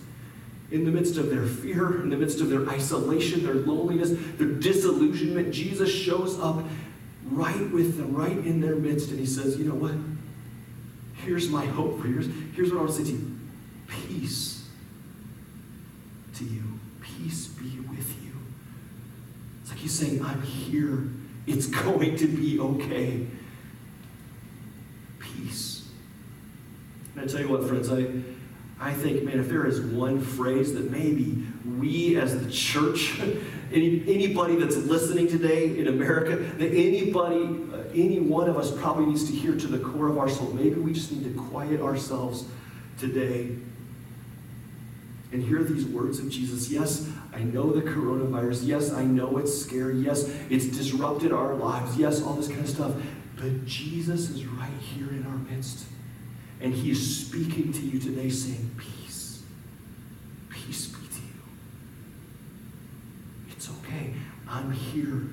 in 0.70 0.84
the 0.84 0.90
midst 0.90 1.16
of 1.16 1.30
their 1.30 1.44
fear, 1.46 2.02
in 2.02 2.10
the 2.10 2.16
midst 2.16 2.40
of 2.40 2.48
their 2.48 2.68
isolation, 2.68 3.44
their 3.44 3.54
loneliness, 3.54 4.12
their 4.36 4.48
disillusionment, 4.48 5.52
Jesus 5.52 5.92
shows 5.92 6.38
up 6.38 6.64
right 7.24 7.70
with 7.70 7.96
them, 7.96 8.14
right 8.14 8.36
in 8.36 8.60
their 8.60 8.76
midst, 8.76 9.10
and 9.10 9.18
he 9.18 9.26
says, 9.26 9.56
You 9.56 9.64
know 9.64 9.74
what? 9.74 9.94
Here's 11.24 11.48
my 11.48 11.66
hope 11.66 12.00
for 12.00 12.06
you. 12.06 12.14
Here's, 12.14 12.28
here's 12.54 12.70
what 12.70 12.78
I 12.78 12.84
want 12.84 12.96
to 12.96 13.04
say 13.04 13.10
to 13.10 13.16
you 13.16 13.36
peace 13.88 14.64
to 16.34 16.44
you. 16.44 16.62
Peace 17.02 17.48
be 17.48 17.80
with 17.80 18.22
you. 18.22 18.32
It's 19.60 19.70
like 19.70 19.80
he's 19.80 19.92
saying, 19.92 20.24
I'm 20.24 20.42
here. 20.42 21.08
It's 21.46 21.66
going 21.84 22.16
to 22.16 22.26
be 22.26 22.58
okay. 22.58 23.26
Peace. 25.18 25.88
And 27.14 27.24
I 27.24 27.26
tell 27.26 27.40
you 27.40 27.48
what, 27.48 27.68
friends, 27.68 27.90
I 27.90 28.06
I 28.80 28.94
think, 28.94 29.24
man, 29.24 29.38
if 29.38 29.48
there 29.48 29.66
is 29.66 29.80
one 29.80 30.22
phrase 30.22 30.72
that 30.72 30.90
maybe 30.90 31.46
we 31.78 32.16
as 32.16 32.42
the 32.42 32.50
church, 32.50 33.20
any, 33.72 34.02
anybody 34.08 34.56
that's 34.56 34.76
listening 34.76 35.28
today 35.28 35.78
in 35.78 35.86
America, 35.86 36.36
that 36.36 36.72
anybody, 36.72 37.44
uh, 37.74 37.82
any 37.94 38.20
one 38.20 38.48
of 38.48 38.56
us 38.56 38.70
probably 38.80 39.04
needs 39.06 39.30
to 39.30 39.36
hear 39.36 39.54
to 39.54 39.66
the 39.66 39.78
core 39.78 40.08
of 40.08 40.16
our 40.16 40.30
soul, 40.30 40.50
maybe 40.54 40.76
we 40.76 40.94
just 40.94 41.12
need 41.12 41.24
to 41.24 41.42
quiet 41.42 41.82
ourselves 41.82 42.46
today 42.98 43.50
and 45.32 45.42
hear 45.42 45.62
these 45.62 45.84
words 45.84 46.18
of 46.18 46.30
Jesus. 46.30 46.70
Yes, 46.70 47.08
I 47.34 47.40
know 47.40 47.70
the 47.70 47.82
coronavirus. 47.82 48.66
Yes, 48.66 48.92
I 48.92 49.04
know 49.04 49.36
it's 49.36 49.56
scary. 49.56 49.98
Yes, 49.98 50.28
it's 50.48 50.66
disrupted 50.66 51.32
our 51.32 51.54
lives. 51.54 51.96
Yes, 51.96 52.22
all 52.22 52.34
this 52.34 52.48
kind 52.48 52.60
of 52.60 52.68
stuff. 52.68 52.92
But 53.36 53.66
Jesus 53.66 54.30
is 54.30 54.46
right 54.46 54.72
here 54.80 55.10
in 55.10 55.24
our 55.26 55.36
midst. 55.36 55.84
And 56.60 56.74
He 56.74 56.90
is 56.90 57.26
speaking 57.26 57.72
to 57.72 57.80
you 57.80 57.98
today 57.98 58.28
saying, 58.28 58.70
Peace. 58.76 59.42
Peace 60.50 60.88
be 60.88 61.06
to 61.06 61.22
you. 61.22 61.42
It's 63.50 63.70
okay. 63.82 64.12
I'm 64.48 64.70
here. 64.70 65.28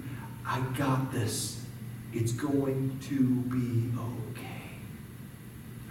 I 0.45 0.61
got 0.77 1.11
this. 1.11 1.65
It's 2.13 2.31
going 2.31 2.97
to 3.09 3.19
be 3.49 3.91
okay. 3.97 4.47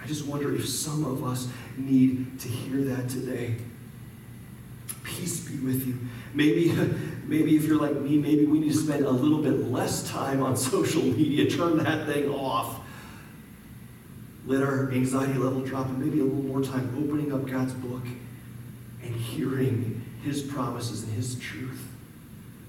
I 0.02 0.06
just 0.06 0.26
wonder 0.26 0.54
if 0.54 0.66
some 0.66 1.04
of 1.04 1.24
us 1.24 1.48
need 1.76 2.40
to 2.40 2.48
hear 2.48 2.84
that 2.84 3.08
today. 3.10 3.56
Peace 5.02 5.40
be 5.40 5.58
with 5.58 5.86
you. 5.86 5.98
Maybe, 6.32 6.70
maybe 7.26 7.56
if 7.56 7.64
you're 7.64 7.80
like 7.80 7.96
me, 7.96 8.16
maybe 8.16 8.46
we 8.46 8.60
need 8.60 8.72
to 8.72 8.78
spend 8.78 9.04
a 9.04 9.10
little 9.10 9.42
bit 9.42 9.70
less 9.70 10.08
time 10.08 10.42
on 10.42 10.56
social 10.56 11.02
media. 11.02 11.50
Turn 11.50 11.76
that 11.78 12.06
thing 12.06 12.30
off 12.30 12.80
let 14.46 14.62
our 14.62 14.90
anxiety 14.92 15.34
level 15.34 15.60
drop 15.60 15.86
and 15.86 15.98
maybe 15.98 16.20
a 16.20 16.24
little 16.24 16.42
more 16.42 16.62
time 16.62 16.94
opening 16.96 17.32
up 17.32 17.48
God's 17.48 17.74
book 17.74 18.04
and 19.02 19.14
hearing 19.14 20.04
His 20.22 20.42
promises 20.42 21.02
and 21.02 21.12
His 21.12 21.38
truth. 21.38 21.82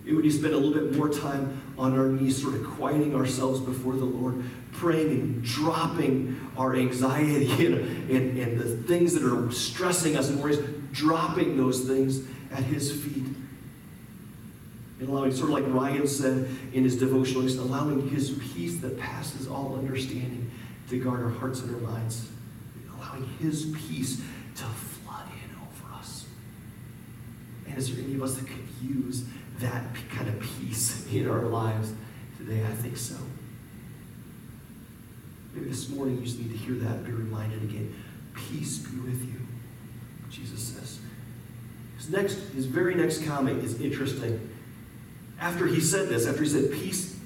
Maybe 0.04 0.18
we 0.18 0.24
to 0.24 0.32
spend 0.32 0.54
a 0.54 0.58
little 0.58 0.74
bit 0.74 0.98
more 0.98 1.10
time 1.10 1.62
on 1.78 1.98
our 1.98 2.08
knees, 2.08 2.42
sort 2.42 2.56
of 2.56 2.66
quieting 2.66 3.14
ourselves 3.14 3.60
before 3.60 3.94
the 3.94 4.06
Lord, 4.06 4.44
praying 4.72 5.12
and 5.12 5.44
dropping 5.44 6.40
our 6.58 6.76
anxiety 6.76 7.66
and, 7.66 8.10
and, 8.10 8.38
and 8.38 8.60
the 8.60 8.78
things 8.84 9.14
that 9.14 9.24
are 9.24 9.52
stressing 9.52 10.16
us 10.16 10.30
and 10.30 10.42
worries, 10.42 10.60
dropping 10.92 11.58
those 11.58 11.86
things 11.86 12.22
at 12.52 12.64
His 12.64 12.92
feet. 12.92 13.26
And 15.00 15.10
allowing, 15.10 15.32
sort 15.32 15.50
of 15.50 15.56
like 15.56 15.66
Ryan 15.68 16.08
said 16.08 16.50
in 16.74 16.84
his 16.84 16.98
devotional, 16.98 17.44
allowing 17.44 18.10
his 18.10 18.32
peace 18.32 18.78
that 18.78 18.98
passes 18.98 19.48
all 19.48 19.76
understanding 19.78 20.50
to 20.90 21.00
guard 21.00 21.22
our 21.22 21.30
hearts 21.30 21.62
and 21.62 21.74
our 21.76 21.92
minds. 21.92 22.30
Allowing 22.98 23.28
his 23.40 23.74
peace 23.88 24.22
to 24.56 24.64
flood 24.64 25.28
in 25.28 25.56
over 25.56 25.94
us. 25.96 26.26
And 27.68 27.78
is 27.78 27.94
there 27.94 28.04
any 28.04 28.16
of 28.16 28.24
us 28.24 28.36
that 28.36 28.48
could 28.48 28.68
use 28.82 29.26
that 29.60 29.84
kind 30.10 30.28
of 30.28 30.40
peace 30.40 31.06
in 31.12 31.30
our 31.30 31.44
lives 31.44 31.94
today? 32.38 32.64
I 32.64 32.72
think 32.72 32.98
so. 32.98 33.16
Maybe 35.54 35.70
this 35.70 35.90
morning 35.90 36.18
you 36.18 36.24
just 36.24 36.40
need 36.40 36.52
to 36.52 36.58
hear 36.58 36.76
that 36.76 36.98
and 36.98 37.06
be 37.06 37.12
reminded 37.12 37.64
again. 37.64 37.94
Peace 38.36 38.78
be 38.78 39.00
with 39.00 39.22
you, 39.24 39.40
Jesus 40.30 40.62
says. 40.62 41.00
His 41.98 42.10
next, 42.10 42.36
his 42.54 42.68
very 42.68 42.94
next 42.94 43.26
comment 43.26 43.64
is 43.64 43.82
interesting. 43.82 44.50
After 45.40 45.66
he 45.66 45.82
said 45.82 46.10
this, 46.10 46.28
after 46.28 46.44
he 46.44 46.50
said, 46.50 46.72
Peace, 46.72 47.20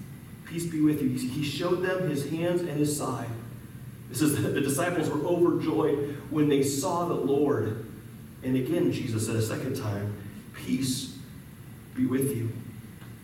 peace 0.46 0.66
be 0.66 0.82
with 0.82 1.02
you, 1.02 1.10
he 1.10 1.44
showed 1.44 1.82
them 1.82 2.10
his 2.10 2.30
hands 2.30 2.62
and 2.62 2.72
his 2.72 2.96
side. 2.96 3.30
It 4.12 4.18
says 4.18 4.36
the 4.36 4.62
disciples 4.62 5.10
were 5.10 5.26
overjoyed 5.26 6.18
when 6.30 6.50
they 6.50 6.64
saw 6.64 7.06
the 7.06 7.14
Lord. 7.14 7.86
And 8.44 8.56
again, 8.58 8.92
Jesus 8.92 9.26
said 9.26 9.38
a 9.38 9.42
second 9.42 9.76
time, 9.78 10.14
Peace 10.54 11.18
be 11.96 12.06
with 12.06 12.36
you. 12.36 12.52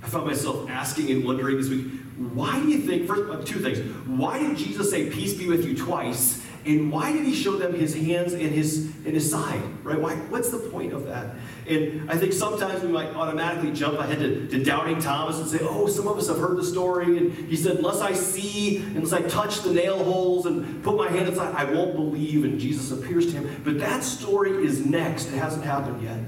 I 0.01 0.07
found 0.07 0.27
myself 0.27 0.69
asking 0.69 1.11
and 1.11 1.25
wondering 1.25 1.57
this 1.57 1.69
week, 1.69 1.87
why 2.33 2.59
do 2.59 2.69
you 2.69 2.79
think, 2.79 3.05
first, 3.05 3.29
uh, 3.29 3.43
two 3.43 3.59
things. 3.59 3.79
Why 4.07 4.39
did 4.39 4.57
Jesus 4.57 4.89
say, 4.89 5.09
Peace 5.09 5.33
be 5.33 5.47
with 5.47 5.65
you 5.65 5.75
twice? 5.75 6.41
And 6.67 6.91
why 6.91 7.13
did 7.13 7.23
he 7.23 7.33
show 7.33 7.55
them 7.55 7.73
his 7.73 7.95
hands 7.95 8.33
and 8.33 8.51
his 8.51 8.87
and 9.05 9.13
his 9.13 9.31
side? 9.31 9.61
Right? 9.83 9.99
Why, 9.99 10.15
what's 10.15 10.49
the 10.49 10.57
point 10.57 10.91
of 10.91 11.05
that? 11.05 11.35
And 11.65 12.11
I 12.11 12.17
think 12.17 12.33
sometimes 12.33 12.83
we 12.83 12.89
might 12.89 13.07
automatically 13.15 13.71
jump 13.71 13.97
ahead 13.99 14.19
to, 14.19 14.47
to 14.47 14.63
doubting 14.63 14.99
Thomas 14.99 15.39
and 15.39 15.47
say, 15.47 15.59
oh, 15.61 15.87
some 15.87 16.09
of 16.09 16.17
us 16.17 16.27
have 16.27 16.39
heard 16.39 16.57
the 16.57 16.63
story. 16.65 17.17
And 17.17 17.31
he 17.31 17.55
said, 17.55 17.77
unless 17.77 18.01
I 18.01 18.11
see, 18.11 18.77
unless 18.77 19.13
I 19.13 19.21
touch 19.21 19.61
the 19.61 19.71
nail 19.71 20.03
holes 20.03 20.45
and 20.45 20.83
put 20.83 20.97
my 20.97 21.09
hand 21.09 21.29
inside, 21.29 21.55
I 21.55 21.63
won't 21.63 21.95
believe. 21.95 22.43
And 22.43 22.59
Jesus 22.59 22.91
appears 22.91 23.27
to 23.27 23.39
him. 23.39 23.61
But 23.63 23.79
that 23.79 24.03
story 24.03 24.65
is 24.65 24.85
next. 24.85 25.27
It 25.27 25.37
hasn't 25.37 25.63
happened 25.63 26.01
yet. 26.01 26.19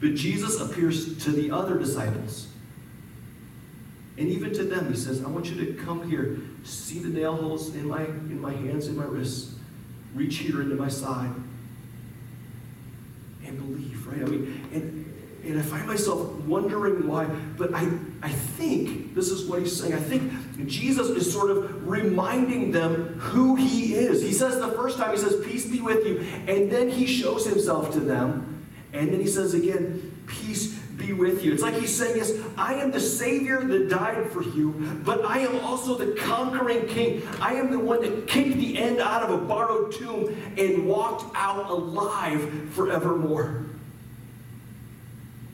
But 0.00 0.14
Jesus 0.14 0.60
appears 0.60 1.24
to 1.24 1.30
the 1.30 1.50
other 1.50 1.78
disciples. 1.78 2.46
And 4.16 4.28
even 4.28 4.52
to 4.54 4.62
them, 4.62 4.88
he 4.92 4.96
says, 4.96 5.24
I 5.24 5.28
want 5.28 5.50
you 5.50 5.64
to 5.64 5.72
come 5.82 6.08
here, 6.08 6.38
see 6.62 7.00
the 7.00 7.08
nail 7.08 7.34
holes 7.34 7.74
in 7.74 7.88
my, 7.88 8.04
in 8.04 8.40
my 8.40 8.52
hands 8.52 8.86
and 8.86 8.96
my 8.96 9.04
wrists, 9.04 9.56
reach 10.14 10.38
here 10.38 10.62
into 10.62 10.76
my 10.76 10.88
side, 10.88 11.30
and 13.44 13.58
believe, 13.58 14.06
right? 14.06 14.22
I 14.22 14.24
mean, 14.24 14.68
and, 14.72 15.04
and 15.44 15.58
I 15.58 15.62
find 15.62 15.86
myself 15.86 16.32
wondering 16.44 17.06
why, 17.06 17.26
but 17.58 17.74
I, 17.74 17.88
I 18.22 18.30
think 18.30 19.14
this 19.14 19.28
is 19.28 19.48
what 19.48 19.60
he's 19.60 19.78
saying. 19.78 19.92
I 19.92 19.98
think 19.98 20.66
Jesus 20.66 21.08
is 21.08 21.30
sort 21.30 21.50
of 21.50 21.86
reminding 21.86 22.72
them 22.72 23.18
who 23.18 23.54
he 23.56 23.94
is. 23.94 24.22
He 24.22 24.32
says 24.32 24.58
the 24.58 24.68
first 24.72 24.96
time, 24.96 25.10
he 25.10 25.18
says, 25.18 25.44
Peace 25.44 25.66
be 25.66 25.80
with 25.80 26.06
you. 26.06 26.20
And 26.48 26.70
then 26.70 26.88
he 26.88 27.06
shows 27.06 27.46
himself 27.46 27.92
to 27.92 28.00
them. 28.00 28.53
And 28.94 29.12
then 29.12 29.20
he 29.20 29.26
says 29.26 29.54
again, 29.54 30.12
Peace 30.26 30.72
be 30.96 31.12
with 31.12 31.44
you. 31.44 31.52
It's 31.52 31.62
like 31.62 31.74
he's 31.74 31.94
saying, 31.94 32.16
Yes, 32.16 32.32
I 32.56 32.74
am 32.74 32.92
the 32.92 33.00
Savior 33.00 33.62
that 33.62 33.88
died 33.88 34.30
for 34.30 34.42
you, 34.42 35.00
but 35.04 35.24
I 35.24 35.40
am 35.40 35.58
also 35.60 35.96
the 35.96 36.12
conquering 36.18 36.86
King. 36.86 37.22
I 37.40 37.54
am 37.54 37.70
the 37.70 37.78
one 37.78 38.00
that 38.02 38.28
kicked 38.28 38.54
the 38.54 38.78
end 38.78 39.00
out 39.00 39.24
of 39.24 39.30
a 39.30 39.44
borrowed 39.44 39.92
tomb 39.92 40.34
and 40.56 40.86
walked 40.86 41.36
out 41.36 41.68
alive 41.68 42.70
forevermore. 42.70 43.66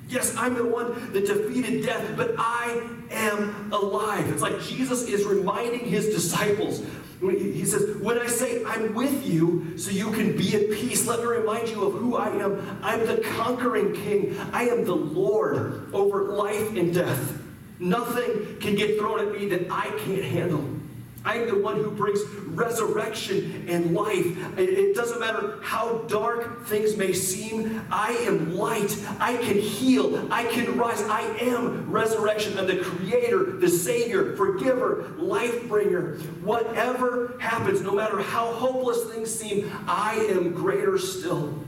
Yes, 0.08 0.36
I'm 0.36 0.54
the 0.54 0.64
one 0.64 1.12
that 1.12 1.26
defeated 1.26 1.86
death, 1.86 2.16
but 2.16 2.34
I 2.36 2.82
am 3.10 3.72
alive. 3.72 4.28
It's 4.30 4.42
like 4.42 4.60
Jesus 4.60 5.04
is 5.04 5.24
reminding 5.24 5.86
his 5.86 6.06
disciples. 6.06 6.82
He 7.20 7.64
says, 7.66 7.96
When 7.98 8.18
I 8.18 8.26
say 8.26 8.64
I'm 8.64 8.94
with 8.94 9.26
you 9.26 9.76
so 9.76 9.90
you 9.90 10.10
can 10.10 10.36
be 10.36 10.54
at 10.54 10.70
peace, 10.70 11.06
let 11.06 11.20
me 11.20 11.26
remind 11.26 11.68
you 11.68 11.84
of 11.84 11.94
who 11.94 12.16
I 12.16 12.28
am. 12.28 12.78
I'm 12.82 13.06
the 13.06 13.18
conquering 13.18 13.92
king, 13.92 14.38
I 14.52 14.68
am 14.68 14.84
the 14.84 14.96
Lord 14.96 15.92
over 15.92 16.32
life 16.32 16.74
and 16.76 16.94
death. 16.94 17.38
Nothing 17.78 18.56
can 18.58 18.74
get 18.74 18.98
thrown 18.98 19.20
at 19.20 19.32
me 19.32 19.48
that 19.50 19.70
I 19.70 19.90
can't 20.04 20.24
handle. 20.24 20.79
I 21.24 21.36
am 21.36 21.48
the 21.48 21.58
one 21.58 21.76
who 21.76 21.90
brings 21.90 22.20
resurrection 22.48 23.66
and 23.68 23.94
life. 23.94 24.58
It 24.58 24.94
doesn't 24.94 25.20
matter 25.20 25.58
how 25.62 25.98
dark 26.08 26.66
things 26.66 26.96
may 26.96 27.12
seem. 27.12 27.84
I 27.90 28.12
am 28.12 28.56
light. 28.56 28.96
I 29.20 29.36
can 29.36 29.58
heal. 29.58 30.26
I 30.32 30.44
can 30.44 30.76
rise. 30.78 31.02
I 31.02 31.20
am 31.40 31.90
resurrection. 31.90 32.58
I'm 32.58 32.66
the 32.66 32.78
creator, 32.78 33.44
the 33.44 33.68
savior, 33.68 34.34
forgiver, 34.36 35.12
life 35.18 35.68
bringer. 35.68 36.14
Whatever 36.42 37.36
happens, 37.38 37.82
no 37.82 37.94
matter 37.94 38.20
how 38.22 38.52
hopeless 38.52 39.04
things 39.12 39.32
seem, 39.32 39.70
I 39.86 40.14
am 40.30 40.52
greater 40.54 40.96
still. 40.98 41.64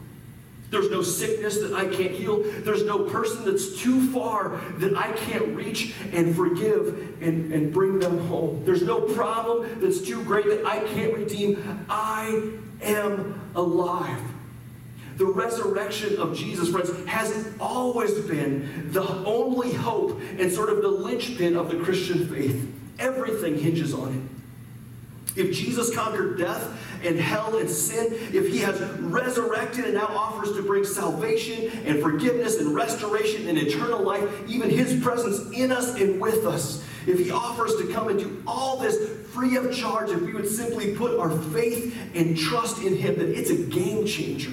There's 0.72 0.90
no 0.90 1.02
sickness 1.02 1.58
that 1.58 1.74
I 1.74 1.84
can't 1.84 2.12
heal. 2.12 2.42
There's 2.42 2.84
no 2.84 3.00
person 3.00 3.44
that's 3.44 3.76
too 3.78 4.10
far 4.10 4.58
that 4.78 4.96
I 4.96 5.12
can't 5.12 5.54
reach 5.54 5.94
and 6.14 6.34
forgive 6.34 7.18
and, 7.20 7.52
and 7.52 7.70
bring 7.70 7.98
them 7.98 8.26
home. 8.26 8.64
There's 8.64 8.82
no 8.82 9.02
problem 9.02 9.68
that's 9.82 10.00
too 10.00 10.24
great 10.24 10.46
that 10.46 10.64
I 10.64 10.80
can't 10.80 11.12
redeem. 11.12 11.84
I 11.90 12.52
am 12.80 13.38
alive. 13.54 14.18
The 15.18 15.26
resurrection 15.26 16.16
of 16.16 16.34
Jesus, 16.34 16.70
friends, 16.70 16.90
has 17.04 17.52
always 17.60 18.18
been 18.20 18.90
the 18.92 19.06
only 19.26 19.74
hope 19.74 20.18
and 20.38 20.50
sort 20.50 20.70
of 20.70 20.80
the 20.80 20.88
linchpin 20.88 21.54
of 21.54 21.70
the 21.70 21.76
Christian 21.84 22.26
faith. 22.28 22.66
Everything 22.98 23.58
hinges 23.58 23.92
on 23.92 24.14
it. 24.14 25.38
If 25.38 25.54
Jesus 25.54 25.94
conquered 25.94 26.38
death 26.38 26.91
and 27.04 27.18
hell 27.18 27.58
and 27.58 27.68
sin, 27.68 28.08
if 28.32 28.48
he 28.48 28.58
has 28.58 28.80
resurrected 29.00 29.84
and 29.84 29.94
now 29.94 30.06
offers 30.06 30.52
to 30.54 30.62
bring 30.62 30.84
salvation 30.84 31.70
and 31.84 32.00
forgiveness 32.00 32.58
and 32.58 32.74
restoration 32.74 33.48
and 33.48 33.58
eternal 33.58 34.02
life, 34.02 34.28
even 34.48 34.70
his 34.70 35.02
presence 35.02 35.50
in 35.52 35.72
us 35.72 36.00
and 36.00 36.20
with 36.20 36.46
us, 36.46 36.84
if 37.06 37.18
he 37.18 37.30
offers 37.30 37.76
to 37.76 37.92
come 37.92 38.08
and 38.08 38.18
do 38.18 38.42
all 38.46 38.78
this 38.78 38.96
free 39.28 39.56
of 39.56 39.74
charge, 39.74 40.10
if 40.10 40.20
we 40.20 40.32
would 40.32 40.48
simply 40.48 40.94
put 40.94 41.18
our 41.18 41.30
faith 41.30 41.96
and 42.14 42.36
trust 42.36 42.82
in 42.82 42.96
him, 42.96 43.18
that 43.18 43.28
it's 43.28 43.50
a 43.50 43.56
game 43.56 44.06
changer. 44.06 44.52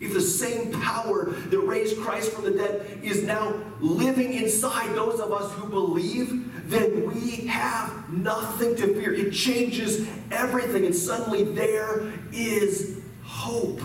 If 0.00 0.12
the 0.12 0.20
same 0.20 0.72
power 0.72 1.30
that 1.30 1.58
raised 1.58 1.98
Christ 1.98 2.32
from 2.32 2.44
the 2.44 2.50
dead 2.50 3.00
is 3.02 3.22
now 3.22 3.54
living 3.80 4.34
inside 4.34 4.94
those 4.94 5.20
of 5.20 5.32
us 5.32 5.50
who 5.52 5.68
believe, 5.68 6.70
then 6.70 7.06
we 7.06 7.46
have 7.46 8.12
nothing 8.12 8.76
to 8.76 8.94
fear. 8.94 9.14
It 9.14 9.32
changes 9.32 10.06
everything, 10.30 10.84
and 10.84 10.94
suddenly 10.94 11.44
there 11.44 12.12
is 12.32 13.00
hope. 13.24 13.80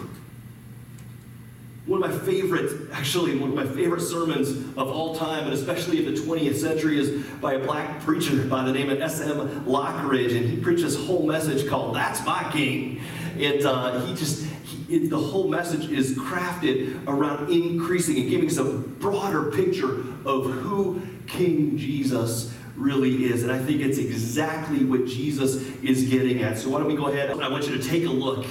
One 1.86 2.04
of 2.04 2.12
my 2.12 2.26
favorite, 2.26 2.90
actually, 2.92 3.38
one 3.38 3.50
of 3.50 3.56
my 3.56 3.66
favorite 3.66 4.02
sermons 4.02 4.50
of 4.78 4.88
all 4.88 5.16
time, 5.16 5.46
and 5.46 5.54
especially 5.54 6.06
of 6.06 6.14
the 6.14 6.22
20th 6.22 6.56
century, 6.56 7.00
is 7.00 7.26
by 7.42 7.54
a 7.54 7.60
black 7.60 8.02
preacher 8.02 8.44
by 8.46 8.64
the 8.64 8.72
name 8.72 8.90
of 8.90 9.02
S.M. 9.02 9.66
Lockridge, 9.66 10.36
and 10.36 10.46
he 10.48 10.58
preaches 10.58 10.96
a 10.96 11.00
whole 11.00 11.26
message 11.26 11.68
called 11.68 11.96
That's 11.96 12.24
My 12.26 12.50
King. 12.52 13.02
And 13.38 13.66
uh, 13.66 14.06
he 14.06 14.14
just, 14.14 14.46
it, 14.92 15.10
the 15.10 15.18
whole 15.18 15.48
message 15.48 15.90
is 15.90 16.18
crafted 16.18 17.06
around 17.08 17.50
increasing 17.52 18.18
and 18.18 18.30
giving 18.30 18.48
us 18.48 18.58
a 18.58 18.64
broader 18.64 19.52
picture 19.52 20.02
of 20.26 20.46
who 20.52 21.02
King 21.28 21.78
Jesus 21.78 22.54
really 22.76 23.26
is. 23.26 23.44
And 23.44 23.52
I 23.52 23.60
think 23.60 23.82
it's 23.82 23.98
exactly 23.98 24.84
what 24.84 25.06
Jesus 25.06 25.56
is 25.82 26.10
getting 26.10 26.42
at. 26.42 26.58
So 26.58 26.70
why 26.70 26.80
don't 26.80 26.88
we 26.88 26.96
go 26.96 27.08
ahead? 27.08 27.30
I 27.30 27.48
want 27.50 27.68
you 27.68 27.78
to 27.78 27.84
take 27.84 28.06
a 28.06 28.10
look 28.10 28.46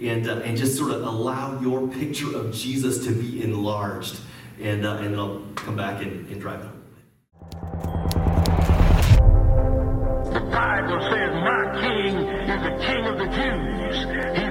and, 0.00 0.28
uh, 0.28 0.36
and 0.44 0.56
just 0.56 0.76
sort 0.76 0.90
of 0.92 1.02
allow 1.02 1.60
your 1.60 1.88
picture 1.88 2.36
of 2.36 2.54
Jesus 2.54 3.04
to 3.06 3.12
be 3.12 3.42
enlarged. 3.42 4.18
And, 4.60 4.86
uh, 4.86 4.96
and 4.96 5.12
then 5.12 5.18
I'll 5.18 5.42
come 5.54 5.76
back 5.76 6.02
and, 6.02 6.26
and 6.28 6.40
drive 6.40 6.60
it 6.60 6.66
home. 6.66 6.72
The 10.32 10.40
Bible 10.40 11.00
says, 11.10 11.32
My 11.42 11.80
king 11.80 12.16
is 12.16 12.62
the 12.62 12.76
king 12.84 13.06
of 13.06 13.18
the 13.18 13.26
Jews. 13.26 14.04
King 14.36 14.45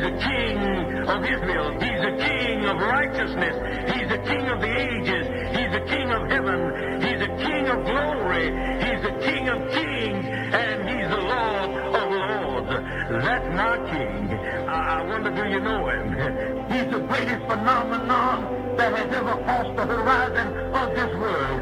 of 1.15 1.23
Israel. 1.23 1.71
He's 1.79 2.01
the 2.01 2.15
king 2.19 2.65
of 2.65 2.75
righteousness. 2.77 3.55
He's 3.95 4.09
the 4.09 4.19
king 4.27 4.47
of 4.49 4.59
the 4.59 4.67
ages. 4.67 5.25
He's 5.55 5.71
the 5.71 5.85
king 5.87 6.11
of 6.11 6.29
heaven. 6.29 6.59
He's 7.01 7.19
the 7.19 7.33
king 7.39 7.67
of 7.67 7.85
glory. 7.85 8.51
He's 8.83 9.01
the 9.01 9.15
king 9.23 9.47
of 9.47 9.59
kings. 9.71 10.25
And 10.27 10.77
he's 10.89 11.07
the 11.07 11.23
Lord 11.23 11.71
of 11.95 12.07
lords. 12.11 12.69
That's 13.23 13.47
my 13.55 13.75
king. 13.91 14.27
I, 14.67 14.99
I 14.99 15.05
wonder, 15.07 15.31
do 15.31 15.49
you 15.49 15.59
know 15.61 15.87
him? 15.87 16.05
He's 16.71 16.91
the 16.91 16.99
greatest 16.99 17.45
phenomenon 17.45 18.75
that 18.75 18.91
has 18.97 19.13
ever 19.15 19.35
crossed 19.43 19.75
the 19.77 19.85
horizon 19.85 20.47
of 20.73 20.89
this 20.95 21.11
world. 21.15 21.61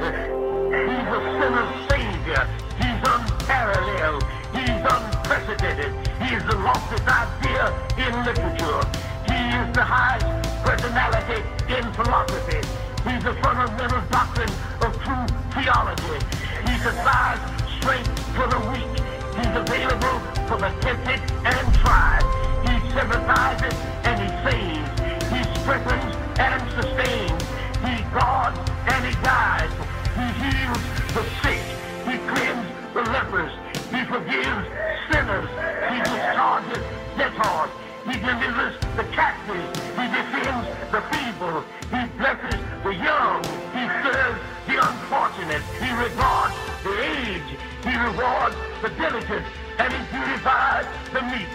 He's 0.74 1.10
a 1.14 1.22
sinner's 1.38 1.74
savior. 1.92 2.44
He's 2.82 3.02
unparalleled. 3.06 4.24
He's 4.56 4.82
unprecedented. 4.96 5.94
He 6.22 6.36
is 6.36 6.44
the 6.46 6.56
loftiest 6.58 7.08
idea 7.08 7.66
in 7.98 8.26
literature. 8.26 9.13
He 9.28 9.40
is 9.60 9.68
the 9.74 9.84
highest 9.84 10.26
personality 10.64 11.42
in 11.70 11.84
philosophy. 11.94 12.62
He's 13.08 13.24
the 13.24 13.34
fundamental 13.42 14.02
doctrine 14.10 14.52
of 14.82 14.92
true 15.04 15.28
theology. 15.56 16.20
He 16.68 16.74
supplies 16.80 17.40
strength 17.80 18.12
for 18.36 18.48
the 18.48 18.60
weak. 18.72 18.94
He's 19.36 19.56
available 19.56 20.20
for 20.48 20.58
the 20.58 20.72
tempted 20.82 21.22
and 21.44 21.66
tried. 21.84 22.24
He 22.64 22.74
sympathizes 22.92 23.76
and 24.08 24.16
he 24.24 24.30
saves. 24.46 24.90
He 25.32 25.42
strengthens 25.60 26.16
and 26.40 26.62
sustains. 26.76 27.44
He 27.84 28.04
guards 28.16 28.60
and 28.88 29.06
he 29.06 29.14
guides. 29.24 29.74
He 30.16 30.26
heals 30.44 30.84
the 31.16 31.24
sick. 31.42 31.64
He 32.08 32.16
cleans 32.30 32.68
the 32.94 33.04
lepers. 33.12 33.52
He 33.92 34.06
forgives 34.06 34.66
sinners. 35.12 35.50
He 35.92 35.98
discharges 36.00 36.84
debtors. 37.18 37.72
He 38.06 38.20
delivers 38.20 38.83
the 38.96 39.04
captives. 39.10 39.80
He 39.98 40.06
defends 40.06 40.70
the 40.94 41.02
feeble. 41.10 41.66
He 41.90 42.02
blesses 42.18 42.62
the 42.86 42.94
young. 42.94 43.42
He 43.74 43.84
serves 44.06 44.40
the 44.70 44.78
unfortunate. 44.78 45.64
He 45.82 45.90
regards 45.98 46.54
the 46.86 46.94
aged. 47.02 47.58
He 47.82 47.94
rewards 47.98 48.56
the 48.86 48.90
diligent. 48.94 49.46
And 49.82 49.90
he 49.90 50.02
purifies 50.14 50.86
the 51.10 51.22
meek. 51.26 51.50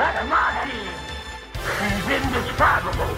That's 0.00 0.24
my 0.32 0.48
king. 0.64 0.88
He's 1.60 2.06
indescribable. 2.08 3.12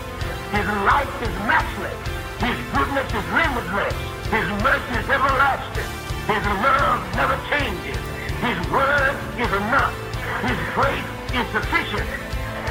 His 0.50 0.66
life 0.82 1.14
is 1.22 1.34
matchless. 1.46 1.94
His 2.42 2.58
goodness 2.74 3.06
is 3.06 3.26
limitless. 3.30 3.94
His 4.34 4.46
mercy 4.66 4.94
is 4.98 5.06
everlasting. 5.06 5.90
His 6.26 6.44
love 6.58 6.98
never 7.14 7.38
changes. 7.46 8.02
His 8.42 8.58
word 8.70 9.14
is 9.38 9.50
enough. 9.62 9.94
His 10.42 10.58
grace 10.74 11.06
is 11.38 11.46
sufficient. 11.54 12.29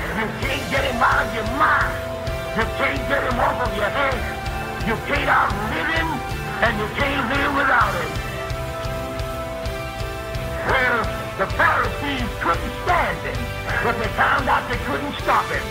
You 0.09 0.25
can't 0.41 0.65
get 0.73 0.83
him 0.89 0.97
out 0.97 1.21
of 1.21 1.29
your 1.37 1.45
mind. 1.61 1.93
You 2.57 2.65
can't 2.81 3.03
get 3.07 3.21
him 3.23 3.39
off 3.39 3.61
of 3.61 3.71
your 3.77 3.87
head. 3.93 4.17
You 4.89 4.97
can't 5.05 5.29
outlive 5.29 5.89
him, 5.93 6.09
and 6.65 6.73
you 6.81 6.87
can't 6.97 7.23
live 7.29 7.53
without 7.53 7.93
him. 7.93 8.11
Well, 10.65 10.99
the 11.37 11.47
Pharisees 11.55 12.29
couldn't 12.41 12.73
stand 12.83 13.21
him, 13.21 13.39
but 13.85 13.95
they 14.01 14.09
found 14.17 14.49
out 14.49 14.65
they 14.67 14.81
couldn't 14.89 15.13
stop 15.21 15.45
him. 15.45 15.63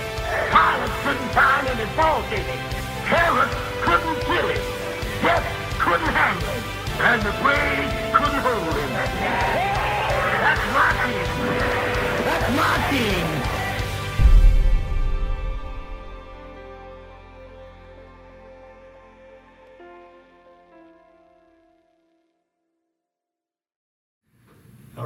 Pilate 0.55 0.95
couldn't 1.03 1.33
find 1.35 1.67
any 1.67 1.89
fault 1.99 2.25
in 2.31 2.47
him. 2.47 2.63
Herod 3.11 3.51
couldn't 3.83 4.19
kill 4.23 4.49
him. 4.49 4.65
Death 5.21 5.47
couldn't 5.83 6.15
handle 6.15 6.47
him. 6.47 6.65
And 7.05 7.21
the 7.27 7.35
grave 7.43 7.91
couldn't 8.15 8.43
hold 8.47 8.75
him. 8.75 8.91
That's 10.47 10.65
my. 10.73 10.89
That's 12.25 12.57
my. 12.57 13.38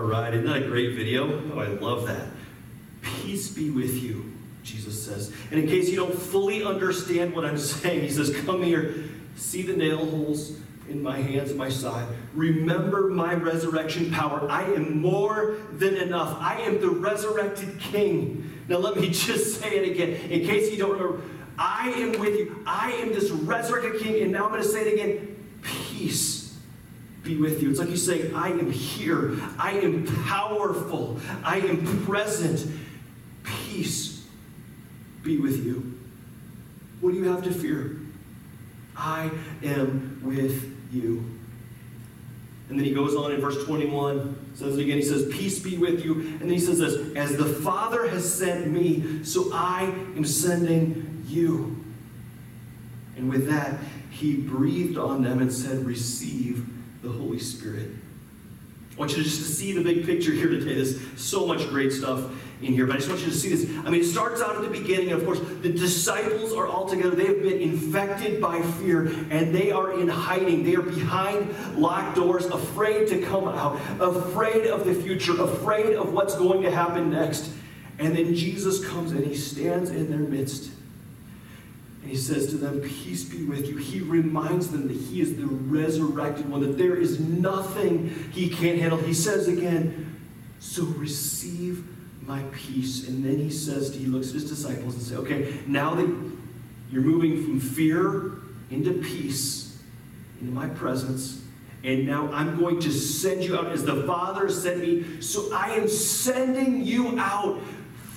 All 0.02 0.08
right, 0.08 0.34
isn't 0.34 0.46
that 0.46 0.64
a 0.64 0.66
great 0.66 0.96
video? 0.96 1.40
Oh, 1.54 1.60
I 1.60 1.68
love 1.68 2.08
that. 2.08 2.26
Peace 3.02 3.52
be 3.52 3.70
with 3.70 4.02
you, 4.02 4.32
Jesus 4.64 5.00
says. 5.00 5.32
And 5.52 5.60
in 5.60 5.68
case 5.68 5.88
you 5.88 5.94
don't 5.94 6.12
fully 6.12 6.64
understand 6.64 7.36
what 7.36 7.44
I'm 7.44 7.56
saying, 7.58 8.00
he 8.00 8.10
says, 8.10 8.36
Come 8.44 8.64
here, 8.64 8.96
see 9.36 9.62
the 9.62 9.76
nail 9.76 10.04
holes 10.04 10.58
in 10.88 11.00
my 11.00 11.18
hands 11.18 11.50
and 11.50 11.58
my 11.58 11.68
side. 11.68 12.08
Remember 12.34 13.10
my 13.10 13.34
resurrection 13.34 14.10
power. 14.10 14.44
I 14.50 14.64
am 14.72 15.00
more 15.00 15.54
than 15.70 15.94
enough. 15.94 16.36
I 16.40 16.62
am 16.62 16.80
the 16.80 16.90
resurrected 16.90 17.78
king. 17.78 18.60
Now, 18.66 18.78
let 18.78 18.96
me 18.96 19.08
just 19.12 19.60
say 19.60 19.76
it 19.76 19.88
again, 19.88 20.14
in 20.32 20.44
case 20.44 20.72
you 20.72 20.78
don't 20.78 20.98
remember. 20.98 21.22
I 21.56 21.90
am 21.90 22.18
with 22.18 22.36
you. 22.36 22.60
I 22.66 22.90
am 22.94 23.10
this 23.10 23.30
resurrected 23.30 24.02
king. 24.02 24.20
And 24.24 24.32
now 24.32 24.46
I'm 24.46 24.50
going 24.50 24.62
to 24.62 24.68
say 24.68 24.80
it 24.80 24.94
again 24.94 25.28
peace 25.62 26.41
be 27.22 27.36
with 27.36 27.62
you. 27.62 27.70
It's 27.70 27.78
like 27.78 27.90
you 27.90 27.96
say, 27.96 28.32
I 28.32 28.48
am 28.48 28.70
here. 28.70 29.36
I 29.58 29.72
am 29.72 30.06
powerful. 30.24 31.20
I 31.44 31.58
am 31.58 32.04
present. 32.04 32.66
Peace 33.44 34.26
be 35.22 35.38
with 35.38 35.64
you. 35.64 35.98
What 37.00 37.12
do 37.12 37.18
you 37.18 37.24
have 37.24 37.44
to 37.44 37.52
fear? 37.52 37.98
I 38.96 39.30
am 39.62 40.20
with 40.22 40.76
you. 40.92 41.24
And 42.68 42.78
then 42.78 42.86
he 42.86 42.94
goes 42.94 43.14
on 43.14 43.32
in 43.32 43.40
verse 43.40 43.64
21, 43.64 44.52
says 44.54 44.78
it 44.78 44.82
again, 44.82 44.96
he 44.96 45.02
says, 45.02 45.28
Peace 45.30 45.58
be 45.58 45.76
with 45.76 46.04
you. 46.04 46.14
And 46.14 46.42
then 46.42 46.50
he 46.50 46.58
says 46.58 46.78
this, 46.78 47.14
As 47.16 47.36
the 47.36 47.44
Father 47.44 48.08
has 48.08 48.32
sent 48.32 48.68
me, 48.68 49.24
so 49.24 49.50
I 49.52 49.82
am 50.16 50.24
sending 50.24 51.24
you. 51.26 51.84
And 53.16 53.28
with 53.28 53.48
that, 53.48 53.78
he 54.10 54.36
breathed 54.36 54.96
on 54.96 55.22
them 55.22 55.40
and 55.40 55.52
said, 55.52 55.84
Receive 55.84 56.66
the 57.02 57.10
Holy 57.10 57.38
Spirit. 57.38 57.88
I 58.92 58.98
want 58.98 59.12
you 59.12 59.18
to 59.18 59.22
just 59.24 59.38
to 59.38 59.44
see 59.44 59.72
the 59.72 59.82
big 59.82 60.04
picture 60.04 60.32
here 60.32 60.48
today. 60.48 60.74
There's 60.74 61.00
so 61.16 61.46
much 61.46 61.68
great 61.68 61.92
stuff 61.92 62.30
in 62.60 62.74
here, 62.74 62.86
but 62.86 62.94
I 62.94 62.98
just 62.98 63.08
want 63.08 63.22
you 63.22 63.30
to 63.30 63.34
see 63.34 63.48
this. 63.48 63.68
I 63.84 63.90
mean, 63.90 64.02
it 64.02 64.04
starts 64.04 64.42
out 64.42 64.54
at 64.54 64.62
the 64.62 64.68
beginning, 64.68 65.10
and 65.10 65.18
of 65.18 65.24
course, 65.24 65.40
the 65.40 65.70
disciples 65.70 66.52
are 66.52 66.66
all 66.66 66.88
together. 66.88 67.16
They 67.16 67.26
have 67.26 67.42
been 67.42 67.60
infected 67.60 68.40
by 68.40 68.60
fear, 68.60 69.06
and 69.30 69.54
they 69.54 69.72
are 69.72 69.98
in 69.98 70.08
hiding. 70.08 70.62
They 70.62 70.76
are 70.76 70.82
behind 70.82 71.76
locked 71.76 72.16
doors, 72.16 72.44
afraid 72.46 73.08
to 73.08 73.20
come 73.22 73.48
out, 73.48 73.80
afraid 73.98 74.66
of 74.66 74.84
the 74.84 74.94
future, 74.94 75.40
afraid 75.42 75.94
of 75.94 76.12
what's 76.12 76.36
going 76.36 76.62
to 76.62 76.70
happen 76.70 77.10
next. 77.10 77.50
And 77.98 78.14
then 78.16 78.34
Jesus 78.34 78.86
comes 78.86 79.12
and 79.12 79.24
he 79.24 79.34
stands 79.34 79.90
in 79.90 80.10
their 80.10 80.18
midst. 80.18 80.70
And 82.02 82.10
he 82.10 82.16
says 82.16 82.48
to 82.48 82.56
them, 82.56 82.80
Peace 82.80 83.24
be 83.24 83.44
with 83.44 83.68
you. 83.68 83.76
He 83.76 84.00
reminds 84.00 84.70
them 84.70 84.88
that 84.88 84.96
he 84.96 85.20
is 85.20 85.36
the 85.36 85.46
resurrected 85.46 86.48
one, 86.48 86.60
that 86.62 86.76
there 86.76 86.96
is 86.96 87.20
nothing 87.20 88.08
he 88.32 88.48
can't 88.48 88.78
handle. 88.78 88.98
He 88.98 89.14
says 89.14 89.46
again, 89.46 90.18
So 90.58 90.84
receive 90.84 91.84
my 92.22 92.42
peace. 92.52 93.08
And 93.08 93.24
then 93.24 93.38
he 93.38 93.50
says, 93.50 93.94
he 93.94 94.06
looks 94.06 94.28
at 94.28 94.34
his 94.34 94.48
disciples 94.48 94.94
and 94.94 95.02
says, 95.02 95.18
Okay, 95.18 95.60
now 95.66 95.94
that 95.94 96.08
you're 96.90 97.02
moving 97.02 97.42
from 97.44 97.60
fear 97.60 98.32
into 98.70 98.94
peace, 98.94 99.80
into 100.40 100.52
my 100.52 100.68
presence, 100.68 101.40
and 101.84 102.06
now 102.06 102.30
I'm 102.32 102.58
going 102.58 102.80
to 102.80 102.92
send 102.92 103.44
you 103.44 103.56
out 103.56 103.66
as 103.66 103.84
the 103.84 104.02
Father 104.04 104.48
sent 104.48 104.80
me. 104.80 105.20
So 105.20 105.52
I 105.52 105.70
am 105.72 105.88
sending 105.88 106.84
you 106.84 107.18
out 107.18 107.60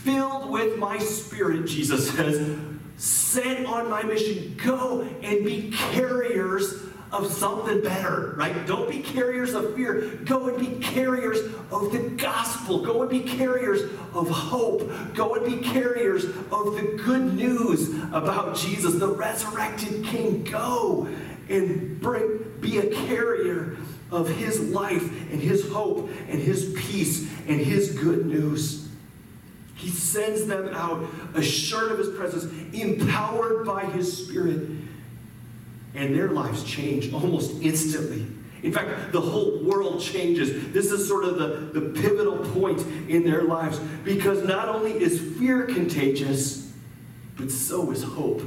filled 0.03 0.51
with 0.51 0.77
my 0.77 0.99
spirit, 0.99 1.65
Jesus 1.65 2.11
says 2.11 2.74
sent 2.97 3.65
on 3.67 3.89
my 3.89 4.03
mission. 4.03 4.55
Go 4.63 5.01
and 5.21 5.43
be 5.43 5.71
carriers 5.71 6.85
of 7.11 7.31
something 7.31 7.81
better, 7.81 8.33
right? 8.37 8.65
Don't 8.67 8.89
be 8.89 8.99
carriers 8.99 9.53
of 9.53 9.75
fear. 9.75 10.19
Go 10.25 10.47
and 10.47 10.59
be 10.59 10.83
carriers 10.83 11.39
of 11.71 11.91
the 11.91 12.09
gospel. 12.17 12.83
Go 12.83 13.01
and 13.01 13.09
be 13.09 13.21
carriers 13.21 13.81
of 14.13 14.29
hope. 14.29 14.91
Go 15.13 15.35
and 15.35 15.45
be 15.45 15.67
carriers 15.67 16.25
of 16.25 16.75
the 16.75 17.01
good 17.03 17.33
news 17.33 17.89
about 18.11 18.55
Jesus, 18.55 18.95
the 18.95 19.07
resurrected 19.07 20.03
King. 20.05 20.43
Go 20.43 21.07
and 21.47 21.99
bring, 22.01 22.53
be 22.59 22.79
a 22.79 22.89
carrier 23.07 23.77
of 24.11 24.29
his 24.29 24.59
life 24.69 25.03
and 25.31 25.41
his 25.41 25.69
hope 25.69 26.09
and 26.27 26.39
his 26.39 26.73
peace 26.77 27.29
and 27.47 27.59
his 27.59 27.91
good 27.91 28.25
news. 28.25 28.84
He 29.75 29.89
sends 29.89 30.45
them 30.45 30.69
out 30.73 31.05
assured 31.35 31.91
of 31.91 31.99
his 31.99 32.09
presence, 32.09 32.45
empowered 32.73 33.65
by 33.65 33.85
his 33.85 34.25
spirit. 34.25 34.69
And 35.93 36.15
their 36.15 36.29
lives 36.29 36.63
change 36.63 37.13
almost 37.13 37.61
instantly. 37.61 38.25
In 38.63 38.71
fact, 38.71 39.11
the 39.11 39.21
whole 39.21 39.59
world 39.63 40.01
changes. 40.01 40.73
This 40.73 40.91
is 40.91 41.07
sort 41.07 41.23
of 41.25 41.37
the, 41.37 41.79
the 41.79 41.89
pivotal 42.01 42.37
point 42.53 42.81
in 43.07 43.23
their 43.23 43.43
lives 43.43 43.79
because 44.03 44.43
not 44.43 44.69
only 44.69 44.91
is 44.91 45.19
fear 45.37 45.65
contagious, 45.65 46.73
but 47.37 47.51
so 47.51 47.91
is 47.91 48.01
hope. 48.01 48.41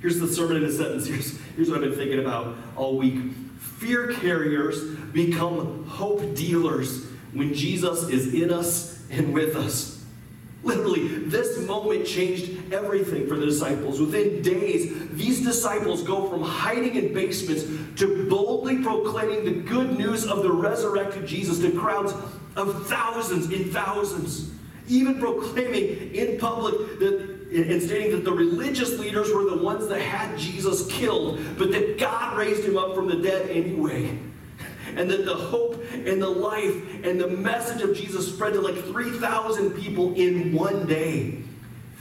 Here's 0.00 0.18
the 0.18 0.28
sermon 0.28 0.58
in 0.58 0.64
a 0.64 0.72
sentence. 0.72 1.06
Here's, 1.06 1.38
here's 1.56 1.68
what 1.68 1.82
I've 1.82 1.90
been 1.90 1.98
thinking 1.98 2.20
about 2.20 2.56
all 2.76 2.96
week. 2.96 3.32
Fear 3.58 4.14
carriers 4.14 4.82
become 5.12 5.84
hope 5.86 6.34
dealers 6.34 7.04
when 7.32 7.52
Jesus 7.52 8.08
is 8.08 8.32
in 8.32 8.52
us 8.52 8.97
and 9.10 9.32
with 9.32 9.56
us. 9.56 9.98
Literally, 10.64 11.06
this 11.06 11.58
moment 11.66 12.04
changed 12.04 12.72
everything 12.72 13.28
for 13.28 13.36
the 13.36 13.46
disciples. 13.46 14.00
Within 14.00 14.42
days, 14.42 14.92
these 15.12 15.40
disciples 15.40 16.02
go 16.02 16.28
from 16.28 16.42
hiding 16.42 16.96
in 16.96 17.14
basements 17.14 17.62
to 18.00 18.28
boldly 18.28 18.82
proclaiming 18.82 19.44
the 19.44 19.62
good 19.68 19.96
news 19.96 20.26
of 20.26 20.42
the 20.42 20.50
resurrected 20.50 21.26
Jesus 21.26 21.60
to 21.60 21.70
crowds 21.70 22.12
of 22.56 22.86
thousands 22.88 23.50
in 23.50 23.70
thousands. 23.70 24.50
Even 24.88 25.20
proclaiming 25.20 26.14
in 26.14 26.38
public 26.38 26.98
that 26.98 27.38
and 27.50 27.82
stating 27.82 28.12
that 28.12 28.26
the 28.26 28.32
religious 28.32 28.98
leaders 28.98 29.32
were 29.32 29.44
the 29.44 29.56
ones 29.56 29.88
that 29.88 30.02
had 30.02 30.38
Jesus 30.38 30.86
killed, 30.92 31.40
but 31.56 31.70
that 31.70 31.98
God 31.98 32.36
raised 32.36 32.62
him 32.62 32.76
up 32.76 32.94
from 32.94 33.06
the 33.06 33.16
dead 33.16 33.48
anyway 33.48 34.18
and 34.98 35.08
that 35.10 35.24
the 35.24 35.34
hope 35.34 35.82
and 35.92 36.20
the 36.20 36.28
life 36.28 36.74
and 37.04 37.20
the 37.20 37.28
message 37.28 37.82
of 37.82 37.96
Jesus 37.96 38.34
spread 38.34 38.52
to 38.54 38.60
like 38.60 38.76
3,000 38.76 39.70
people 39.70 40.12
in 40.14 40.52
one 40.52 40.86
day. 40.86 41.42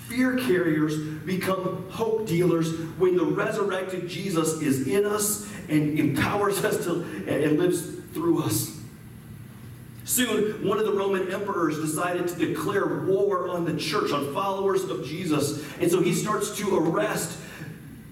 Fear 0.08 0.38
carriers 0.40 0.98
become 1.26 1.90
hope 1.90 2.26
dealers 2.26 2.74
when 2.98 3.16
the 3.16 3.26
resurrected 3.26 4.10
Jesus 4.10 4.62
is 4.62 4.88
in 4.88 5.06
us 5.06 5.48
and 5.70 6.00
empowers 6.00 6.64
us 6.64 6.86
to 6.86 7.04
and 7.28 7.60
lives 7.60 7.86
through 8.14 8.42
us. 8.44 8.78
Soon, 10.06 10.66
one 10.66 10.80
of 10.80 10.86
the 10.86 10.94
Roman 10.94 11.32
emperors 11.34 11.78
decided 11.78 12.30
to 12.30 12.36
declare 12.38 13.04
war 13.04 13.50
on 13.50 13.66
the 13.66 13.76
church, 13.76 14.12
on 14.12 14.34
followers 14.34 14.86
of 14.86 15.06
Jesus. 15.06 15.64
And 15.82 15.92
so 15.92 16.02
he 16.02 16.14
starts 16.14 16.58
to 16.60 16.78
arrest 16.78 17.38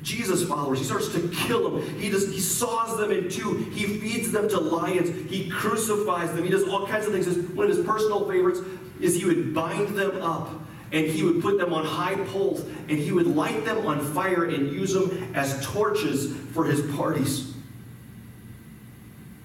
Jesus 0.05 0.47
followers. 0.47 0.77
He 0.77 0.85
starts 0.85 1.09
to 1.09 1.27
kill 1.29 1.69
them. 1.69 1.99
He, 1.99 2.09
does, 2.09 2.31
he 2.31 2.39
saws 2.39 2.95
them 2.97 3.11
in 3.11 3.27
two. 3.27 3.55
He 3.73 3.85
feeds 3.85 4.31
them 4.31 4.47
to 4.49 4.59
lions. 4.59 5.09
He 5.29 5.49
crucifies 5.49 6.31
them. 6.31 6.43
He 6.43 6.49
does 6.49 6.63
all 6.67 6.87
kinds 6.87 7.07
of 7.07 7.11
things. 7.11 7.27
One 7.49 7.69
of 7.69 7.75
his 7.75 7.83
personal 7.85 8.29
favorites 8.29 8.59
is 9.01 9.15
he 9.15 9.25
would 9.25 9.53
bind 9.53 9.97
them 9.97 10.21
up 10.21 10.49
and 10.91 11.07
he 11.07 11.23
would 11.23 11.41
put 11.41 11.57
them 11.57 11.73
on 11.73 11.83
high 11.83 12.15
poles 12.27 12.61
and 12.61 12.91
he 12.91 13.11
would 13.11 13.25
light 13.25 13.65
them 13.65 13.85
on 13.87 13.99
fire 13.99 14.45
and 14.45 14.71
use 14.71 14.93
them 14.93 15.33
as 15.33 15.65
torches 15.65 16.33
for 16.53 16.65
his 16.65 16.81
parties. 16.95 17.53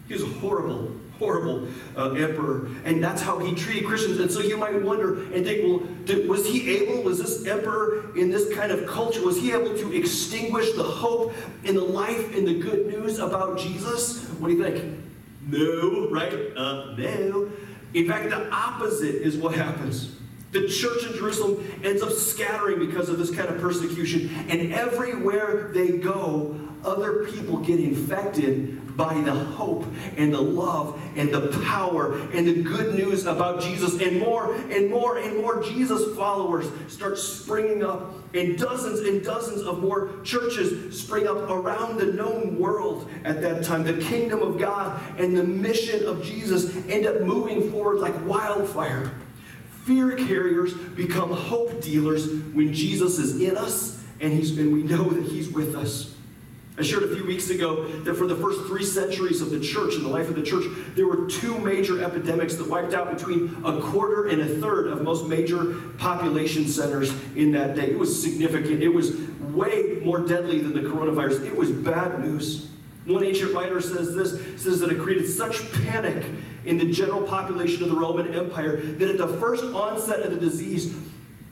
He 0.09 0.13
was 0.13 0.31
horrible 0.41 1.00
horrible 1.21 1.69
uh, 1.97 2.11
emperor. 2.13 2.69
And 2.85 3.05
that's 3.05 3.23
how 3.23 3.39
he 3.39 3.55
treated 3.55 3.85
Christians. 3.85 4.19
And 4.19 4.33
so 4.33 4.41
you 4.41 4.57
might 4.57 4.83
wonder 4.83 5.23
and 5.33 5.45
think, 5.45 5.63
well, 5.63 5.87
did, 6.05 6.29
was 6.29 6.47
he 6.47 6.79
able, 6.79 7.03
was 7.03 7.19
this 7.19 7.47
emperor 7.47 8.17
in 8.17 8.31
this 8.31 8.53
kind 8.57 8.73
of 8.73 8.89
culture, 8.89 9.25
was 9.25 9.37
he 9.37 9.53
able 9.53 9.77
to 9.77 9.95
extinguish 9.95 10.73
the 10.73 10.83
hope 10.83 11.33
in 11.63 11.77
the 11.77 11.85
life 11.85 12.35
and 12.35 12.49
the 12.49 12.59
good 12.59 12.87
news 12.87 13.21
about 13.21 13.59
Jesus? 13.59 14.25
What 14.41 14.49
do 14.49 14.55
you 14.55 14.63
think? 14.65 14.99
No, 15.47 16.09
right? 16.11 16.33
Uh, 16.57 16.95
no. 16.97 17.53
In 17.93 18.09
fact, 18.09 18.31
the 18.31 18.51
opposite 18.51 19.17
is 19.17 19.37
what 19.37 19.55
happens. 19.55 20.17
The 20.53 20.67
church 20.67 21.05
in 21.05 21.13
Jerusalem 21.13 21.65
ends 21.85 22.03
up 22.03 22.13
scattering 22.13 22.85
because 22.85 23.09
of 23.09 23.19
this 23.19 23.31
kind 23.31 23.49
of 23.49 23.61
persecution. 23.61 24.31
And 24.49 24.73
everywhere 24.73 25.71
they 25.73 25.99
go, 25.99 26.59
other 26.85 27.27
people 27.27 27.59
get 27.59 27.79
infected 27.79 28.90
by 29.01 29.19
the 29.23 29.33
hope 29.33 29.87
and 30.19 30.35
the 30.35 30.41
love 30.41 31.01
and 31.17 31.33
the 31.33 31.49
power 31.65 32.19
and 32.35 32.47
the 32.47 32.63
good 32.63 32.95
news 32.95 33.25
about 33.25 33.63
Jesus. 33.63 33.99
And 33.99 34.21
more 34.21 34.55
and 34.55 34.91
more 34.91 35.17
and 35.17 35.39
more 35.39 35.63
Jesus 35.63 36.15
followers 36.15 36.67
start 36.93 37.19
springing 37.19 37.83
up, 37.83 38.13
and 38.35 38.59
dozens 38.59 39.01
and 39.01 39.25
dozens 39.25 39.63
of 39.63 39.81
more 39.81 40.11
churches 40.23 41.01
spring 41.01 41.27
up 41.27 41.49
around 41.49 41.97
the 41.97 42.07
known 42.07 42.59
world 42.59 43.09
at 43.25 43.41
that 43.41 43.65
time. 43.65 43.85
The 43.85 43.95
kingdom 43.95 44.43
of 44.43 44.59
God 44.59 45.01
and 45.19 45.35
the 45.35 45.45
mission 45.45 46.05
of 46.05 46.23
Jesus 46.23 46.77
end 46.87 47.07
up 47.07 47.23
moving 47.23 47.73
forward 47.73 48.01
like 48.01 48.15
wildfire. 48.27 49.13
Fear 49.87 50.19
carriers 50.19 50.75
become 50.75 51.33
hope 51.33 51.81
dealers 51.81 52.31
when 52.53 52.75
Jesus 52.75 53.19
is 53.19 53.41
in 53.41 53.57
us 53.57 53.99
and, 54.21 54.35
he's, 54.35 54.57
and 54.59 54.75
we 54.75 54.83
know 54.83 55.05
that 55.05 55.25
He's 55.25 55.49
with 55.49 55.75
us. 55.75 56.10
I 56.81 56.83
shared 56.83 57.03
a 57.03 57.15
few 57.15 57.27
weeks 57.27 57.51
ago 57.51 57.85
that 58.05 58.15
for 58.15 58.27
the 58.27 58.37
first 58.37 58.63
three 58.63 58.85
centuries 58.87 59.43
of 59.43 59.51
the 59.51 59.61
church, 59.61 59.97
and 59.97 60.05
the 60.05 60.09
life 60.09 60.31
of 60.31 60.35
the 60.35 60.43
church, 60.43 60.65
there 60.95 61.07
were 61.07 61.27
two 61.27 61.59
major 61.59 62.03
epidemics 62.03 62.55
that 62.55 62.71
wiped 62.71 62.95
out 62.95 63.15
between 63.15 63.55
a 63.67 63.83
quarter 63.83 64.29
and 64.29 64.41
a 64.41 64.47
third 64.61 64.87
of 64.87 65.03
most 65.03 65.27
major 65.27 65.75
population 65.99 66.67
centers 66.67 67.13
in 67.37 67.53
that 67.53 67.77
day. 67.77 67.91
It 67.91 67.99
was 67.99 68.23
significant. 68.23 68.83
It 68.83 68.89
was 68.89 69.15
way 69.41 70.01
more 70.03 70.21
deadly 70.21 70.61
than 70.61 70.73
the 70.73 70.89
coronavirus. 70.89 71.45
It 71.45 71.55
was 71.55 71.71
bad 71.71 72.19
news. 72.21 72.71
One 73.05 73.25
ancient 73.25 73.53
writer 73.53 73.83
says 73.83 74.15
this 74.15 74.63
says 74.63 74.81
that 74.81 74.91
it 74.91 75.01
created 75.01 75.29
such 75.29 75.71
panic 75.85 76.25
in 76.65 76.79
the 76.79 76.91
general 76.91 77.23
population 77.23 77.83
of 77.83 77.91
the 77.91 77.97
Roman 77.97 78.33
Empire 78.35 78.77
that 78.77 79.11
at 79.11 79.19
the 79.19 79.29
first 79.39 79.65
onset 79.65 80.21
of 80.21 80.31
the 80.31 80.41
disease, 80.41 80.95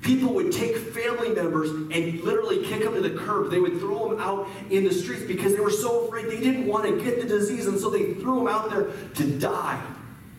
People 0.02 0.32
would 0.34 0.52
take 0.52 0.76
family 0.76 1.30
members 1.30 1.70
and 1.70 2.20
literally 2.20 2.64
kick 2.64 2.84
them 2.84 2.94
to 2.94 3.00
the 3.00 3.10
curb. 3.10 3.50
They 3.50 3.58
would 3.58 3.80
throw 3.80 4.10
them 4.10 4.20
out 4.20 4.48
in 4.70 4.84
the 4.84 4.92
streets 4.92 5.24
because 5.24 5.54
they 5.54 5.60
were 5.60 5.70
so 5.70 6.06
afraid 6.06 6.26
they 6.26 6.40
didn't 6.40 6.66
want 6.66 6.84
to 6.84 7.02
get 7.02 7.20
the 7.20 7.26
disease, 7.26 7.66
and 7.66 7.78
so 7.78 7.90
they 7.90 8.14
threw 8.14 8.36
them 8.36 8.46
out 8.46 8.70
there 8.70 8.90
to 9.14 9.38
die. 9.38 9.82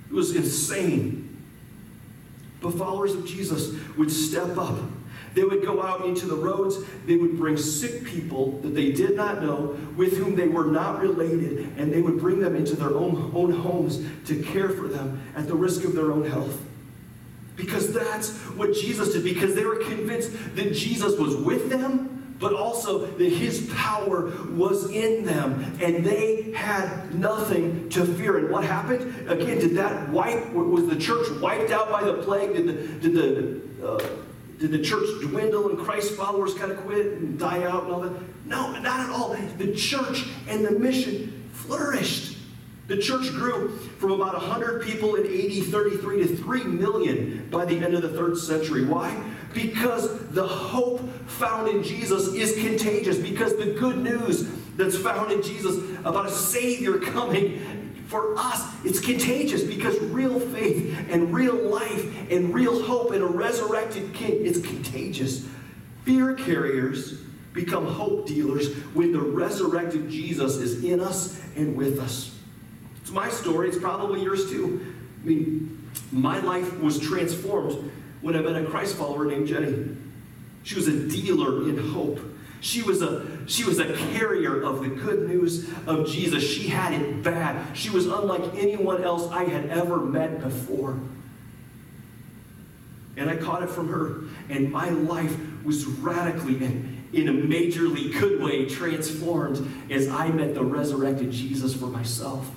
It 0.09 0.13
was 0.13 0.35
insane. 0.35 1.25
But 2.61 2.71
followers 2.71 3.13
of 3.13 3.25
Jesus 3.25 3.75
would 3.97 4.11
step 4.11 4.57
up. 4.57 4.79
They 5.35 5.43
would 5.43 5.61
go 5.61 5.83
out 5.83 6.05
into 6.05 6.25
the 6.25 6.35
roads. 6.35 6.77
They 7.05 7.15
would 7.15 7.37
bring 7.37 7.55
sick 7.57 8.03
people 8.03 8.59
that 8.61 8.73
they 8.73 8.91
did 8.91 9.15
not 9.15 9.41
know, 9.43 9.77
with 9.95 10.17
whom 10.17 10.35
they 10.35 10.47
were 10.47 10.65
not 10.65 11.01
related, 11.01 11.77
and 11.77 11.93
they 11.93 12.01
would 12.01 12.19
bring 12.19 12.39
them 12.39 12.55
into 12.55 12.75
their 12.75 12.95
own, 12.95 13.31
own 13.35 13.51
homes 13.51 14.03
to 14.25 14.41
care 14.41 14.69
for 14.69 14.87
them 14.87 15.21
at 15.35 15.47
the 15.47 15.55
risk 15.55 15.83
of 15.83 15.93
their 15.93 16.11
own 16.11 16.25
health. 16.27 16.59
Because 17.59 17.91
that's 17.91 18.37
what 18.55 18.73
Jesus 18.73 19.11
did, 19.11 19.25
because 19.25 19.53
they 19.53 19.65
were 19.65 19.75
convinced 19.75 20.31
that 20.55 20.73
Jesus 20.73 21.19
was 21.19 21.35
with 21.35 21.69
them, 21.69 22.37
but 22.39 22.53
also 22.53 23.05
that 23.05 23.29
his 23.29 23.69
power 23.75 24.31
was 24.51 24.89
in 24.91 25.25
them, 25.25 25.75
and 25.81 26.05
they 26.05 26.53
had 26.53 27.13
nothing 27.13 27.89
to 27.89 28.05
fear. 28.05 28.37
And 28.37 28.49
what 28.49 28.63
happened? 28.63 29.29
Again, 29.29 29.59
did 29.59 29.75
that 29.75 30.07
wipe, 30.07 30.53
was 30.53 30.87
the 30.87 30.95
church 30.95 31.27
wiped 31.41 31.71
out 31.71 31.91
by 31.91 32.01
the 32.01 32.13
plague? 32.23 32.53
Did 32.53 32.67
the, 32.67 33.09
did 33.09 33.13
the, 33.13 33.85
uh, 33.85 34.09
did 34.57 34.71
the 34.71 34.81
church 34.81 35.05
dwindle 35.19 35.67
and 35.67 35.77
Christ 35.77 36.13
followers 36.13 36.53
kind 36.53 36.71
of 36.71 36.77
quit 36.85 37.07
and 37.07 37.37
die 37.37 37.63
out 37.63 37.83
and 37.83 37.91
all 37.91 37.99
that? 37.99 38.13
No, 38.45 38.71
not 38.79 39.01
at 39.01 39.09
all. 39.09 39.35
The 39.57 39.75
church 39.75 40.25
and 40.47 40.63
the 40.65 40.71
mission 40.71 41.49
flourished. 41.51 42.37
The 42.89 42.97
church 42.97 43.29
grew 43.29 43.69
from 43.99 44.13
about 44.13 44.33
100 44.33 44.81
people 44.81 45.13
in 45.13 45.23
AD 45.23 45.67
33 45.67 46.27
to 46.27 46.35
3 46.35 46.63
million 46.63 47.47
by 47.51 47.63
the 47.63 47.77
end 47.77 47.93
of 47.93 48.01
the 48.01 48.09
third 48.09 48.35
century. 48.35 48.83
Why? 48.83 49.15
Because 49.53 50.27
the 50.29 50.47
hope 50.47 51.07
found 51.27 51.69
in 51.69 51.83
Jesus 51.83 52.33
is 52.33 52.53
contagious, 52.55 53.19
because 53.19 53.55
the 53.57 53.75
good 53.79 53.99
news 53.99 54.49
that's 54.75 54.97
found 54.97 55.31
in 55.31 55.43
Jesus 55.43 55.77
about 56.03 56.25
a 56.25 56.31
Savior 56.31 56.97
coming 57.13 57.93
for 58.07 58.35
us, 58.35 58.65
it's 58.83 58.99
contagious 58.99 59.63
because 59.63 59.99
real 59.99 60.39
faith 60.39 60.97
and 61.11 61.31
real 61.31 61.53
life 61.69 62.31
and 62.31 62.51
real 62.51 62.83
hope 62.85 63.13
in 63.13 63.21
a 63.21 63.27
resurrected 63.27 64.15
King, 64.15 64.47
it's 64.47 64.61
contagious. 64.61 65.47
Fear 66.05 66.33
carriers 66.33 67.21
become 67.53 67.85
hope 67.85 68.25
dealers 68.25 68.73
when 68.95 69.11
the 69.11 69.21
resurrected 69.21 70.09
Jesus 70.09 70.55
is 70.55 70.83
in 70.83 70.99
us 70.99 71.39
and 71.55 71.75
with 71.75 71.99
us. 71.99 72.38
It's 73.09 73.15
my 73.15 73.29
story, 73.31 73.69
it's 73.69 73.79
probably 73.79 74.21
yours 74.21 74.51
too. 74.51 74.85
I 75.23 75.27
mean, 75.27 75.89
my 76.11 76.37
life 76.41 76.79
was 76.79 76.99
transformed 76.99 77.91
when 78.21 78.35
I 78.35 78.41
met 78.41 78.55
a 78.55 78.67
Christ 78.67 78.97
follower 78.97 79.25
named 79.25 79.47
Jenny. 79.47 79.97
She 80.61 80.75
was 80.75 80.87
a 80.87 81.09
dealer 81.09 81.67
in 81.67 81.75
hope. 81.75 82.19
She 82.61 82.83
was 82.83 83.01
a 83.01 83.25
she 83.47 83.63
was 83.63 83.79
a 83.79 83.95
carrier 84.11 84.61
of 84.61 84.81
the 84.81 84.89
good 84.89 85.27
news 85.27 85.67
of 85.87 86.07
Jesus. 86.07 86.43
She 86.43 86.67
had 86.67 86.93
it 86.93 87.23
bad. 87.23 87.75
She 87.75 87.89
was 87.89 88.05
unlike 88.05 88.43
anyone 88.55 89.03
else 89.03 89.27
I 89.31 89.45
had 89.45 89.71
ever 89.71 89.97
met 89.97 90.41
before. 90.41 90.99
And 93.17 93.27
I 93.27 93.37
caught 93.37 93.63
it 93.63 93.71
from 93.71 93.87
her. 93.87 94.25
And 94.53 94.71
my 94.71 94.89
life 94.89 95.35
was 95.63 95.83
radically 95.87 96.63
and 96.63 97.07
in 97.11 97.27
a 97.27 97.33
majorly 97.33 98.13
good 98.19 98.39
way 98.39 98.69
transformed 98.69 99.67
as 99.89 100.07
I 100.09 100.29
met 100.29 100.53
the 100.53 100.63
resurrected 100.63 101.31
Jesus 101.31 101.73
for 101.75 101.87
myself. 101.87 102.47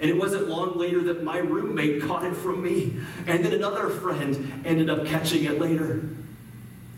And 0.00 0.08
it 0.08 0.16
wasn't 0.16 0.48
long 0.48 0.78
later 0.78 1.02
that 1.04 1.22
my 1.22 1.38
roommate 1.38 2.02
caught 2.02 2.24
it 2.24 2.34
from 2.34 2.62
me. 2.62 2.96
And 3.26 3.44
then 3.44 3.52
another 3.52 3.90
friend 3.90 4.62
ended 4.64 4.88
up 4.88 5.06
catching 5.06 5.44
it 5.44 5.60
later. 5.60 6.08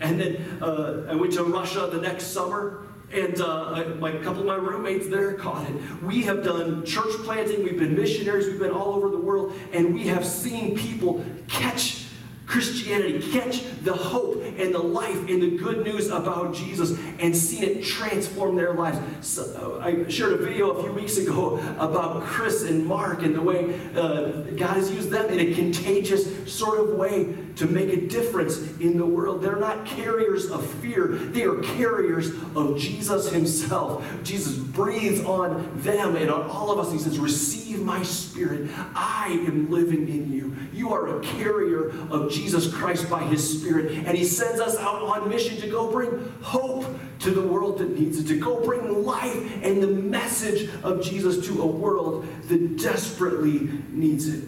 And 0.01 0.21
then 0.21 0.59
uh, 0.61 1.07
I 1.09 1.15
went 1.15 1.33
to 1.35 1.45
Russia 1.45 1.89
the 1.91 2.01
next 2.01 2.27
summer, 2.27 2.87
and 3.13 3.41
uh, 3.41 3.85
my, 3.99 4.11
a 4.11 4.23
couple 4.23 4.41
of 4.41 4.47
my 4.47 4.55
roommates 4.55 5.09
there 5.09 5.35
caught 5.35 5.69
it. 5.69 6.03
We 6.03 6.23
have 6.23 6.43
done 6.43 6.85
church 6.85 7.13
planting, 7.25 7.63
we've 7.63 7.79
been 7.79 7.95
missionaries, 7.95 8.47
we've 8.47 8.59
been 8.59 8.71
all 8.71 8.95
over 8.95 9.11
the 9.11 9.19
world, 9.19 9.53
and 9.73 9.95
we 9.95 10.07
have 10.07 10.27
seen 10.27 10.77
people 10.77 11.25
catch 11.49 12.02
Christianity, 12.47 13.21
catch 13.33 13.63
the 13.83 13.93
hope 13.93 14.43
and 14.59 14.75
the 14.75 14.79
life 14.79 15.29
and 15.29 15.43
the 15.43 15.57
good 15.57 15.85
news 15.85 16.11
about 16.11 16.55
Jesus 16.55 16.99
and 17.19 17.37
seen 17.37 17.63
it 17.63 17.85
transform 17.85 18.57
their 18.57 18.75
lives. 18.75 18.99
So, 19.27 19.81
uh, 19.81 19.85
I 19.85 20.09
shared 20.09 20.35
a 20.35 20.37
video 20.39 20.71
a 20.71 20.83
few 20.83 20.93
weeks 20.93 21.19
ago 21.19 21.59
about 21.79 22.23
Chris 22.25 22.65
and 22.65 22.85
Mark 22.85 23.23
and 23.23 23.35
the 23.35 23.41
way 23.41 23.75
uh, 23.95 24.43
God 24.57 24.77
has 24.77 24.91
used 24.91 25.11
them 25.11 25.31
in 25.31 25.41
a 25.41 25.55
contagious 25.55 26.53
sort 26.53 26.81
of 26.81 26.97
way 26.97 27.35
to 27.57 27.67
make 27.67 27.91
a 27.91 28.07
difference 28.09 28.59
in 28.79 28.97
the 28.97 29.07
world. 29.07 29.43
They're 29.43 29.57
not 29.57 29.85
carriers 29.85 30.51
of 30.51 30.67
fear, 30.67 31.09
they 31.09 31.43
are 31.43 31.61
carriers 31.61 32.31
of 32.57 32.79
Jesus 32.79 33.31
Himself. 33.31 34.05
Jesus 34.23 34.57
breathes 34.57 35.25
on 35.25 35.71
them 35.83 36.17
and 36.17 36.31
on 36.31 36.49
all 36.49 36.71
of 36.71 36.79
us. 36.79 36.93
He 36.93 36.99
says, 36.99 37.19
Receive 37.19 37.81
my 37.83 38.03
spirit. 38.03 38.71
I 38.95 39.45
am 39.47 39.71
living 39.71 40.09
in 40.09 40.33
you. 40.33 40.57
You 40.73 40.93
are 40.93 41.19
a 41.19 41.23
carrier 41.23 41.91
of 42.11 42.31
Jesus 42.31 42.73
Christ 42.73 43.09
by 43.09 43.23
His 43.25 43.61
Spirit. 43.61 43.93
And 44.07 44.17
He 44.17 44.25
sends 44.25 44.61
us 44.61 44.77
out 44.79 45.03
on 45.03 45.29
mission 45.29 45.61
to 45.61 45.69
go 45.69 45.91
bring 45.91 46.33
hope 46.43 46.87
to 47.21 47.31
the 47.31 47.43
world 47.43 47.79
that 47.79 47.99
needs 47.99 48.19
it, 48.19 48.27
to 48.29 48.39
go 48.39 48.65
bring 48.65 49.05
life 49.05 49.63
and 49.63 49.83
the 49.83 49.87
message 49.87 50.69
of 50.83 51.03
Jesus 51.03 51.47
to 51.47 51.63
a 51.63 51.67
world 51.67 52.27
that 52.49 52.79
desperately 52.79 53.71
needs 53.91 54.29
it. 54.29 54.45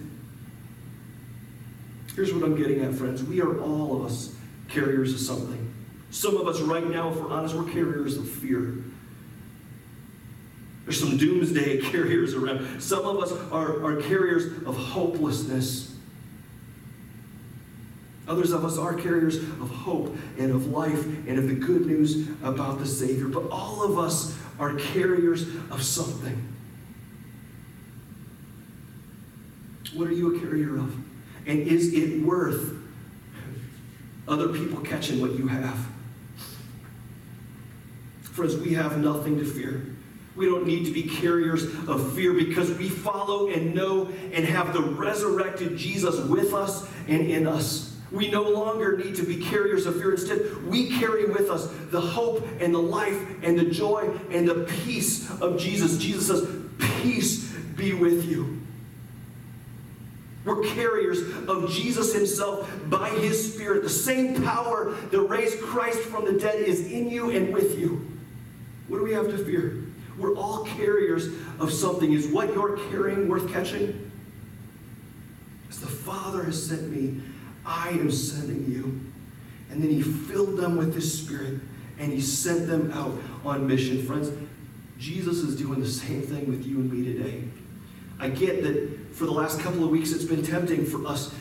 Here's 2.14 2.33
what 2.33 2.44
I'm 2.44 2.57
getting 2.57 2.81
at, 2.83 2.94
friends. 2.94 3.22
We 3.24 3.40
are 3.40 3.61
all 3.61 3.96
of 3.96 4.07
us 4.07 4.35
carriers 4.68 5.12
of 5.12 5.20
something. 5.20 5.72
Some 6.11 6.37
of 6.37 6.46
us 6.46 6.61
right 6.61 6.88
now, 6.88 7.11
if 7.11 7.16
we're 7.16 7.29
honest, 7.29 7.55
we're 7.55 7.70
carriers 7.70 8.16
of 8.16 8.29
fear. 8.29 8.74
There's 10.85 11.00
some 11.00 11.16
doomsday 11.16 11.81
carriers 11.90 12.35
around. 12.35 12.81
Some 12.81 13.05
of 13.05 13.22
us 13.22 13.33
are, 13.50 13.85
are 13.85 14.00
carriers 14.00 14.46
of 14.64 14.77
hopelessness. 14.77 15.96
Others 18.29 18.53
of 18.53 18.64
us 18.64 18.79
are 18.79 18.94
carriers 18.94 19.37
of 19.37 19.68
hope 19.70 20.16
and 20.38 20.50
of 20.50 20.68
life 20.68 21.05
and 21.27 21.38
of 21.38 21.48
the 21.48 21.55
good 21.55 21.85
news 21.85 22.29
about 22.42 22.79
the 22.79 22.87
Savior. 22.87 23.27
But 23.27 23.50
all 23.50 23.83
of 23.83 23.98
us 23.98 24.38
are 24.59 24.74
carriers 24.74 25.42
of 25.70 25.83
something. 25.83 26.42
What 29.92 30.09
are 30.09 30.12
you 30.12 30.37
a 30.37 30.40
carrier 30.40 30.77
of? 30.77 31.03
And 31.46 31.61
is 31.61 31.92
it 31.92 32.22
worth 32.22 32.76
other 34.26 34.48
people 34.48 34.80
catching 34.80 35.20
what 35.20 35.33
you 35.33 35.46
have? 35.48 35.87
Friends, 38.22 38.57
we 38.57 38.74
have 38.74 38.98
nothing 38.98 39.38
to 39.38 39.44
fear. 39.44 39.87
We 40.37 40.46
don't 40.46 40.66
need 40.66 40.87
to 40.87 40.92
be 40.92 41.04
carriers 41.04 41.64
of 41.87 42.12
fear 42.14 42.33
because 42.33 42.72
we 42.76 42.88
follow 42.88 43.48
and 43.50 43.74
know 43.74 44.09
and 44.33 44.44
have 44.44 44.72
the 44.72 44.83
resurrected 44.83 45.76
Jesus 45.76 46.18
with 46.28 46.52
us 46.52 46.88
and 47.07 47.20
in 47.20 47.46
us. 47.46 47.96
We 48.11 48.30
no 48.30 48.42
longer 48.42 48.96
need 48.96 49.14
to 49.16 49.22
be 49.22 49.37
carriers 49.37 49.87
of 49.87 49.96
fear. 49.96 50.12
Instead, 50.12 50.66
we 50.66 50.98
carry 50.98 51.26
with 51.26 51.50
us 51.50 51.68
the 51.90 52.00
hope 52.00 52.46
and 52.61 52.74
the 52.74 52.80
life 52.80 53.20
and 53.42 53.59
the 53.59 53.66
joy 53.66 54.11
and 54.30 54.48
the 54.48 54.64
peace 54.85 55.30
of 55.40 55.59
Jesus. 55.59 55.98
Jesus 55.98 56.26
says, 56.26 56.48
Peace 57.02 57.52
be 57.76 57.92
with 57.92 58.24
you. 58.24 58.63
We're 60.44 60.62
carriers 60.62 61.20
of 61.48 61.70
Jesus 61.70 62.12
Himself 62.14 62.70
by 62.87 63.09
His 63.09 63.54
Spirit. 63.54 63.83
The 63.83 63.88
same 63.88 64.42
power 64.42 64.92
that 64.92 65.20
raised 65.20 65.61
Christ 65.61 66.00
from 66.00 66.26
the 66.26 66.35
dead 66.35 66.61
is 66.61 66.90
in 66.90 67.09
you 67.09 67.30
and 67.30 67.52
with 67.52 67.78
you. 67.78 68.07
What 68.88 68.98
do 68.98 69.04
we 69.04 69.12
have 69.12 69.28
to 69.28 69.38
fear? 69.38 69.85
We're 70.18 70.37
all 70.37 70.64
carriers 70.64 71.28
of 71.59 71.72
something. 71.72 72.12
Is 72.12 72.26
what 72.26 72.52
you're 72.52 72.76
carrying 72.90 73.28
worth 73.28 73.50
catching? 73.50 74.11
As 75.70 75.80
the 75.80 75.87
Father 75.87 76.44
has 76.44 76.62
sent 76.62 76.90
me, 76.90 77.22
I 77.64 77.88
am 77.90 78.11
sending 78.11 78.70
you. 78.70 79.00
And 79.70 79.83
then 79.83 79.90
He 79.90 80.02
filled 80.02 80.59
them 80.59 80.76
with 80.76 80.94
His 80.94 81.22
Spirit 81.22 81.61
and 81.98 82.12
He 82.12 82.20
sent 82.20 82.66
them 82.66 82.92
out 82.92 83.18
on 83.44 83.66
mission. 83.66 84.04
Friends, 84.07 84.30
Jesus 84.98 85.38
is 85.38 85.57
doing 85.57 85.80
the 85.80 85.88
same 85.88 86.22
thing 86.22 86.48
with 86.48 86.66
you 86.66 86.76
and 86.76 86.92
me 86.92 87.12
today. 87.12 87.44
I 88.20 88.28
get 88.28 88.62
that 88.62 88.93
for 89.14 89.27
the 89.27 89.33
last 89.33 89.61
couple 89.61 89.85
of 89.85 89.90
weeks 89.90 90.12
it's 90.12 90.24
been 90.24 90.42
tempting 90.42 90.85
for 90.85 91.07
us 91.07 91.33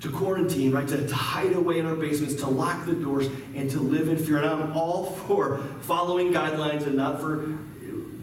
to 0.00 0.08
quarantine, 0.10 0.72
right? 0.72 0.88
To, 0.88 1.06
to 1.06 1.14
hide 1.14 1.52
away 1.52 1.78
in 1.78 1.86
our 1.86 1.94
basements, 1.94 2.36
to 2.36 2.46
lock 2.48 2.86
the 2.86 2.94
doors, 2.94 3.26
and 3.54 3.70
to 3.70 3.80
live 3.80 4.08
in 4.08 4.16
fear. 4.16 4.38
And 4.38 4.46
I'm 4.46 4.76
all 4.76 5.04
for 5.26 5.58
following 5.82 6.32
guidelines 6.32 6.86
and 6.86 6.96
not 6.96 7.20
for 7.20 7.58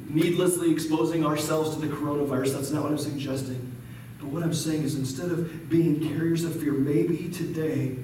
needlessly 0.10 0.72
exposing 0.72 1.26
ourselves 1.26 1.76
to 1.76 1.82
the 1.82 1.94
coronavirus. 1.94 2.54
That's 2.54 2.72
not 2.72 2.84
what 2.84 2.92
I'm 2.94 2.98
suggesting. 2.98 3.76
But 4.20 4.30
what 4.30 4.42
I'm 4.42 4.54
saying 4.54 4.84
is 4.84 4.96
instead 4.96 5.30
of 5.30 5.70
being 5.70 6.00
carriers 6.00 6.44
of 6.46 6.60
fear, 6.60 6.72
maybe 6.72 7.30
today 7.30 7.98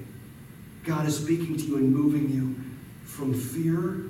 God 0.84 1.06
is 1.06 1.18
speaking 1.18 1.56
to 1.56 1.62
you 1.62 1.76
and 1.78 1.92
moving 1.92 2.30
you 2.30 2.54
from 3.04 3.32
fear 3.32 4.04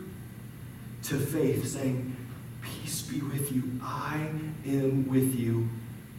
to 1.05 1.19
faith, 1.19 1.67
saying, 1.67 2.17
Peace 2.63 3.03
be 3.03 3.21
with 3.21 3.53
you. 3.53 3.63
I 3.83 4.29
am 4.67 5.07
with 5.09 5.39
you. 5.39 5.69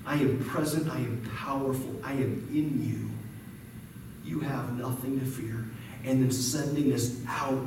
I 0.06 0.16
am 0.16 0.44
present. 0.46 0.90
I 0.90 0.98
am 0.98 1.30
powerful. 1.36 2.00
I 2.04 2.14
am 2.14 2.48
in 2.52 2.84
you. 2.84 3.10
You 4.30 4.40
have 4.42 4.78
nothing 4.78 5.20
to 5.20 5.26
fear. 5.26 5.66
And 6.04 6.22
then 6.22 6.32
sending 6.32 6.94
us 6.94 7.20
out 7.28 7.66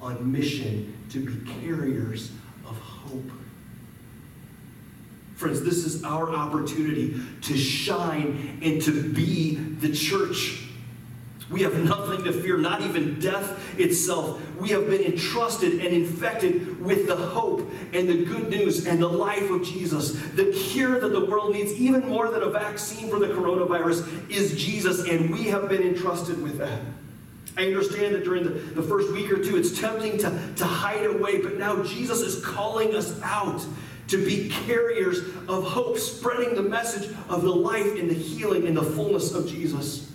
on 0.00 0.30
mission 0.30 0.94
to 1.10 1.24
be 1.24 1.50
carriers 1.60 2.30
of 2.66 2.78
hope. 2.78 3.30
Friends, 5.36 5.62
this 5.62 5.84
is 5.84 6.04
our 6.04 6.30
opportunity 6.30 7.20
to 7.42 7.56
shine 7.56 8.58
and 8.62 8.82
to 8.82 9.12
be 9.12 9.54
the 9.54 9.92
church. 9.92 10.67
We 11.50 11.62
have 11.62 11.82
nothing 11.82 12.24
to 12.24 12.32
fear, 12.32 12.58
not 12.58 12.82
even 12.82 13.18
death 13.20 13.78
itself. 13.78 14.40
We 14.58 14.68
have 14.70 14.86
been 14.86 15.02
entrusted 15.02 15.74
and 15.74 15.94
infected 15.94 16.78
with 16.80 17.06
the 17.06 17.16
hope 17.16 17.70
and 17.94 18.06
the 18.08 18.24
good 18.24 18.50
news 18.50 18.86
and 18.86 19.00
the 19.00 19.08
life 19.08 19.48
of 19.50 19.62
Jesus. 19.62 20.12
The 20.34 20.52
cure 20.52 21.00
that 21.00 21.08
the 21.08 21.24
world 21.24 21.54
needs, 21.54 21.72
even 21.72 22.06
more 22.06 22.30
than 22.30 22.42
a 22.42 22.50
vaccine 22.50 23.08
for 23.08 23.18
the 23.18 23.28
coronavirus, 23.28 24.30
is 24.30 24.62
Jesus, 24.62 25.08
and 25.08 25.30
we 25.30 25.44
have 25.44 25.70
been 25.70 25.82
entrusted 25.82 26.42
with 26.42 26.58
that. 26.58 26.80
I 27.56 27.64
understand 27.66 28.14
that 28.14 28.24
during 28.24 28.44
the, 28.44 28.50
the 28.50 28.82
first 28.82 29.10
week 29.12 29.32
or 29.32 29.42
two, 29.42 29.56
it's 29.56 29.80
tempting 29.80 30.18
to, 30.18 30.54
to 30.56 30.64
hide 30.64 31.06
away, 31.06 31.40
but 31.40 31.56
now 31.56 31.82
Jesus 31.82 32.20
is 32.20 32.44
calling 32.44 32.94
us 32.94 33.18
out 33.22 33.64
to 34.08 34.24
be 34.24 34.48
carriers 34.48 35.20
of 35.48 35.64
hope, 35.64 35.98
spreading 35.98 36.54
the 36.54 36.62
message 36.62 37.10
of 37.28 37.42
the 37.42 37.54
life 37.54 37.98
and 37.98 38.08
the 38.08 38.14
healing 38.14 38.66
and 38.66 38.76
the 38.76 38.82
fullness 38.82 39.34
of 39.34 39.48
Jesus. 39.48 40.07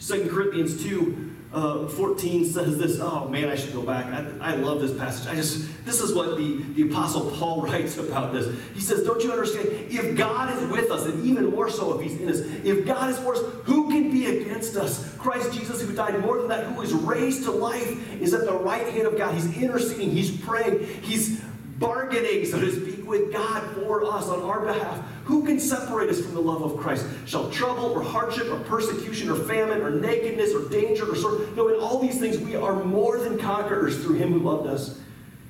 2 0.00 0.28
Corinthians 0.30 0.82
2 0.82 1.30
uh, 1.52 1.88
14 1.88 2.44
says 2.44 2.78
this. 2.78 3.00
Oh 3.00 3.28
man, 3.28 3.48
I 3.48 3.56
should 3.56 3.72
go 3.72 3.82
back. 3.82 4.06
I, 4.06 4.52
I 4.52 4.54
love 4.54 4.80
this 4.80 4.96
passage. 4.96 5.26
I 5.26 5.34
just 5.34 5.68
this 5.84 6.00
is 6.00 6.14
what 6.14 6.36
the, 6.36 6.62
the 6.74 6.82
apostle 6.82 7.30
Paul 7.32 7.62
writes 7.66 7.98
about 7.98 8.32
this. 8.32 8.56
He 8.72 8.80
says, 8.80 9.04
Don't 9.04 9.22
you 9.22 9.32
understand? 9.32 9.68
If 9.90 10.16
God 10.16 10.56
is 10.56 10.70
with 10.70 10.90
us, 10.90 11.06
and 11.06 11.24
even 11.24 11.50
more 11.50 11.68
so 11.68 11.98
if 11.98 12.08
he's 12.08 12.20
in 12.20 12.28
us, 12.28 12.38
if 12.64 12.86
God 12.86 13.10
is 13.10 13.18
for 13.18 13.34
us, 13.34 13.42
who 13.64 13.88
can 13.88 14.12
be 14.12 14.26
against 14.26 14.76
us? 14.76 15.12
Christ 15.16 15.52
Jesus, 15.52 15.82
who 15.82 15.92
died 15.92 16.20
more 16.20 16.38
than 16.38 16.48
that, 16.48 16.66
who 16.66 16.82
is 16.82 16.92
raised 16.92 17.44
to 17.44 17.50
life, 17.50 18.20
is 18.20 18.32
at 18.32 18.44
the 18.44 18.54
right 18.54 18.86
hand 18.88 19.06
of 19.06 19.18
God. 19.18 19.34
He's 19.34 19.56
interceding, 19.56 20.10
he's 20.10 20.30
praying, 20.30 20.86
he's 21.02 21.40
bargaining, 21.80 22.44
so 22.46 22.60
to 22.60 22.70
speak, 22.70 22.99
with 23.10 23.32
God 23.32 23.62
for 23.74 24.04
us 24.04 24.28
on 24.28 24.40
our 24.42 24.60
behalf. 24.60 25.04
Who 25.24 25.44
can 25.44 25.60
separate 25.60 26.08
us 26.08 26.20
from 26.20 26.34
the 26.34 26.40
love 26.40 26.62
of 26.62 26.78
Christ? 26.78 27.06
Shall 27.26 27.50
trouble 27.50 27.86
or 27.86 28.02
hardship 28.02 28.50
or 28.50 28.60
persecution 28.60 29.28
or 29.28 29.34
famine 29.34 29.82
or 29.82 29.90
nakedness 29.90 30.54
or 30.54 30.68
danger 30.68 31.10
or 31.10 31.16
sword? 31.16 31.54
No, 31.56 31.68
in 31.68 31.80
all 31.80 31.98
these 31.98 32.18
things 32.18 32.38
we 32.38 32.56
are 32.56 32.82
more 32.84 33.18
than 33.18 33.38
conquerors 33.38 34.02
through 34.02 34.14
him 34.14 34.32
who 34.32 34.38
loved 34.38 34.68
us. 34.68 34.98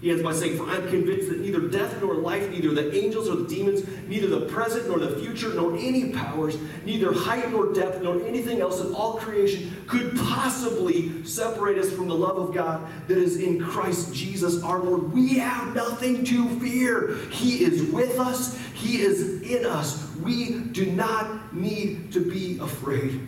He 0.01 0.11
ends 0.11 0.23
by 0.23 0.33
saying, 0.33 0.57
For 0.57 0.65
I'm 0.65 0.89
convinced 0.89 1.29
that 1.29 1.41
neither 1.41 1.61
death 1.69 2.01
nor 2.01 2.15
life, 2.15 2.49
neither 2.49 2.73
the 2.73 2.95
angels 2.97 3.29
or 3.29 3.37
the 3.37 3.47
demons, 3.47 3.87
neither 4.09 4.29
the 4.29 4.47
present 4.47 4.89
nor 4.89 4.99
the 4.99 5.19
future, 5.21 5.53
nor 5.53 5.77
any 5.77 6.11
powers, 6.11 6.57
neither 6.87 7.13
height 7.13 7.51
nor 7.51 7.73
depth, 7.75 8.01
nor 8.03 8.27
anything 8.27 8.63
else 8.63 8.81
in 8.81 8.95
all 8.95 9.15
creation 9.15 9.77
could 9.87 10.17
possibly 10.17 11.23
separate 11.25 11.77
us 11.77 11.93
from 11.93 12.09
the 12.09 12.15
love 12.15 12.39
of 12.39 12.55
God 12.55 12.87
that 13.09 13.19
is 13.19 13.37
in 13.37 13.63
Christ 13.63 14.15
Jesus 14.15 14.63
our 14.63 14.79
Lord. 14.79 15.13
We 15.13 15.39
have 15.39 15.75
nothing 15.75 16.25
to 16.25 16.49
fear. 16.61 17.17
He 17.31 17.63
is 17.65 17.83
with 17.93 18.19
us, 18.19 18.59
He 18.73 19.03
is 19.03 19.43
in 19.43 19.67
us. 19.67 20.09
We 20.17 20.61
do 20.61 20.87
not 20.87 21.55
need 21.55 22.11
to 22.15 22.21
be 22.21 22.59
afraid. 22.59 23.27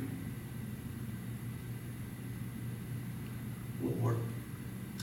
Lord. 3.82 4.16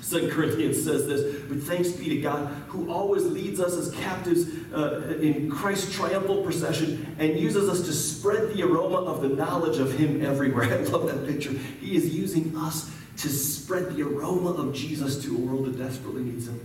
2 0.09 0.29
Corinthians 0.29 0.83
says 0.83 1.05
this, 1.05 1.43
but 1.43 1.59
thanks 1.59 1.91
be 1.91 2.09
to 2.09 2.21
God 2.21 2.47
who 2.67 2.91
always 2.91 3.25
leads 3.25 3.59
us 3.59 3.77
as 3.77 3.91
captives 3.91 4.47
uh, 4.73 5.17
in 5.21 5.51
Christ's 5.51 5.93
triumphal 5.93 6.43
procession 6.43 7.15
and 7.19 7.39
uses 7.39 7.69
us 7.69 7.81
to 7.81 7.93
spread 7.93 8.53
the 8.53 8.63
aroma 8.63 8.97
of 8.97 9.21
the 9.21 9.29
knowledge 9.29 9.77
of 9.77 9.93
Him 9.93 10.25
everywhere. 10.25 10.63
I 10.73 10.77
love 10.83 11.07
that 11.07 11.27
picture. 11.27 11.51
He 11.51 11.95
is 11.95 12.15
using 12.15 12.55
us 12.57 12.91
to 13.17 13.29
spread 13.29 13.95
the 13.95 14.01
aroma 14.03 14.51
of 14.51 14.73
Jesus 14.73 15.23
to 15.25 15.35
a 15.35 15.39
world 15.39 15.65
that 15.65 15.77
desperately 15.77 16.23
needs 16.23 16.47
Him. 16.47 16.59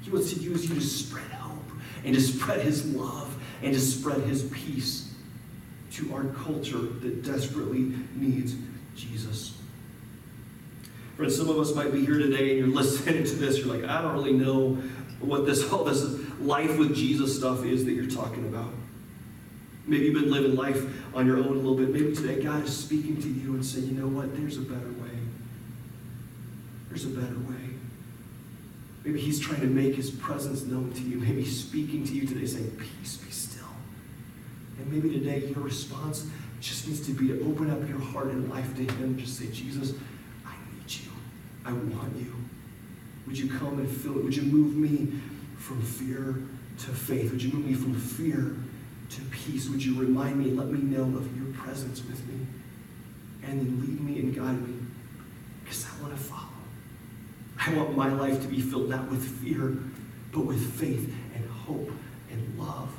He 0.00 0.10
wants 0.10 0.32
to 0.32 0.40
use 0.40 0.68
you 0.68 0.74
to 0.74 0.80
spread 0.80 1.30
hope 1.32 1.70
and 2.04 2.14
to 2.14 2.20
spread 2.20 2.62
His 2.62 2.86
love 2.94 3.36
and 3.62 3.72
to 3.72 3.80
spread 3.80 4.22
His 4.22 4.42
peace 4.44 5.12
to 5.92 6.14
our 6.14 6.24
culture 6.24 6.78
that 6.78 7.22
desperately 7.22 7.92
needs 8.16 8.56
Jesus. 8.96 9.61
Friends, 11.22 11.36
some 11.36 11.48
of 11.50 11.58
us 11.60 11.72
might 11.72 11.92
be 11.92 12.04
here 12.04 12.18
today 12.18 12.50
and 12.50 12.58
you're 12.58 12.66
listening 12.82 13.22
to 13.22 13.34
this, 13.36 13.58
you're 13.58 13.72
like, 13.72 13.88
I 13.88 14.02
don't 14.02 14.12
really 14.12 14.32
know 14.32 14.82
what 15.20 15.46
this 15.46 15.62
all 15.72 15.84
this 15.84 16.02
life 16.40 16.76
with 16.78 16.96
Jesus 16.96 17.38
stuff 17.38 17.64
is 17.64 17.84
that 17.84 17.92
you're 17.92 18.10
talking 18.10 18.44
about. 18.48 18.72
Maybe 19.86 20.06
you've 20.06 20.20
been 20.20 20.32
living 20.32 20.56
life 20.56 20.84
on 21.14 21.24
your 21.26 21.36
own 21.36 21.46
a 21.46 21.50
little 21.50 21.76
bit. 21.76 21.90
Maybe 21.90 22.12
today 22.12 22.42
God 22.42 22.64
is 22.64 22.76
speaking 22.76 23.22
to 23.22 23.28
you 23.28 23.54
and 23.54 23.64
saying, 23.64 23.86
you 23.86 23.92
know 23.92 24.08
what, 24.08 24.36
there's 24.36 24.56
a 24.56 24.62
better 24.62 24.88
way. 24.88 25.16
There's 26.88 27.04
a 27.04 27.10
better 27.10 27.38
way. 27.38 27.70
Maybe 29.04 29.20
He's 29.20 29.38
trying 29.38 29.60
to 29.60 29.68
make 29.68 29.94
His 29.94 30.10
presence 30.10 30.64
known 30.64 30.92
to 30.92 31.02
you. 31.02 31.18
Maybe 31.18 31.44
He's 31.44 31.64
speaking 31.64 32.04
to 32.04 32.14
you 32.14 32.26
today 32.26 32.46
saying, 32.46 32.68
Peace, 32.80 33.18
be 33.18 33.30
still. 33.30 33.62
And 34.80 34.90
maybe 34.90 35.08
today 35.08 35.46
your 35.46 35.62
response 35.62 36.26
just 36.60 36.88
needs 36.88 37.06
to 37.06 37.12
be 37.12 37.28
to 37.28 37.40
open 37.44 37.70
up 37.70 37.88
your 37.88 38.00
heart 38.00 38.26
and 38.26 38.50
life 38.50 38.74
to 38.74 38.82
Him. 38.94 39.16
Just 39.16 39.38
say, 39.38 39.46
Jesus, 39.52 39.94
I 41.64 41.72
want 41.72 42.16
you. 42.16 42.34
Would 43.26 43.38
you 43.38 43.48
come 43.48 43.78
and 43.78 43.88
fill 43.88 44.18
it? 44.18 44.24
Would 44.24 44.36
you 44.36 44.42
move 44.42 44.74
me 44.74 45.20
from 45.58 45.80
fear 45.80 46.42
to 46.78 46.90
faith? 46.90 47.30
Would 47.30 47.42
you 47.42 47.52
move 47.52 47.66
me 47.66 47.74
from 47.74 47.94
fear 47.94 48.56
to 49.10 49.20
peace? 49.30 49.68
Would 49.68 49.84
you 49.84 50.00
remind 50.00 50.38
me, 50.38 50.50
let 50.50 50.68
me 50.68 50.80
know 50.80 51.04
of 51.16 51.36
your 51.36 51.52
presence 51.54 52.02
with 52.04 52.26
me? 52.26 52.46
And 53.44 53.60
then 53.60 53.80
lead 53.80 54.00
me 54.00 54.20
and 54.20 54.34
guide 54.34 54.68
me. 54.68 54.74
Because 55.62 55.86
I 55.86 56.02
want 56.02 56.16
to 56.16 56.22
follow. 56.22 56.42
I 57.58 57.74
want 57.74 57.96
my 57.96 58.12
life 58.12 58.42
to 58.42 58.48
be 58.48 58.60
filled 58.60 58.88
not 58.88 59.08
with 59.10 59.22
fear, 59.22 59.76
but 60.32 60.40
with 60.40 60.60
faith 60.78 61.14
and 61.34 61.48
hope 61.48 61.90
and 62.30 62.58
love 62.58 62.90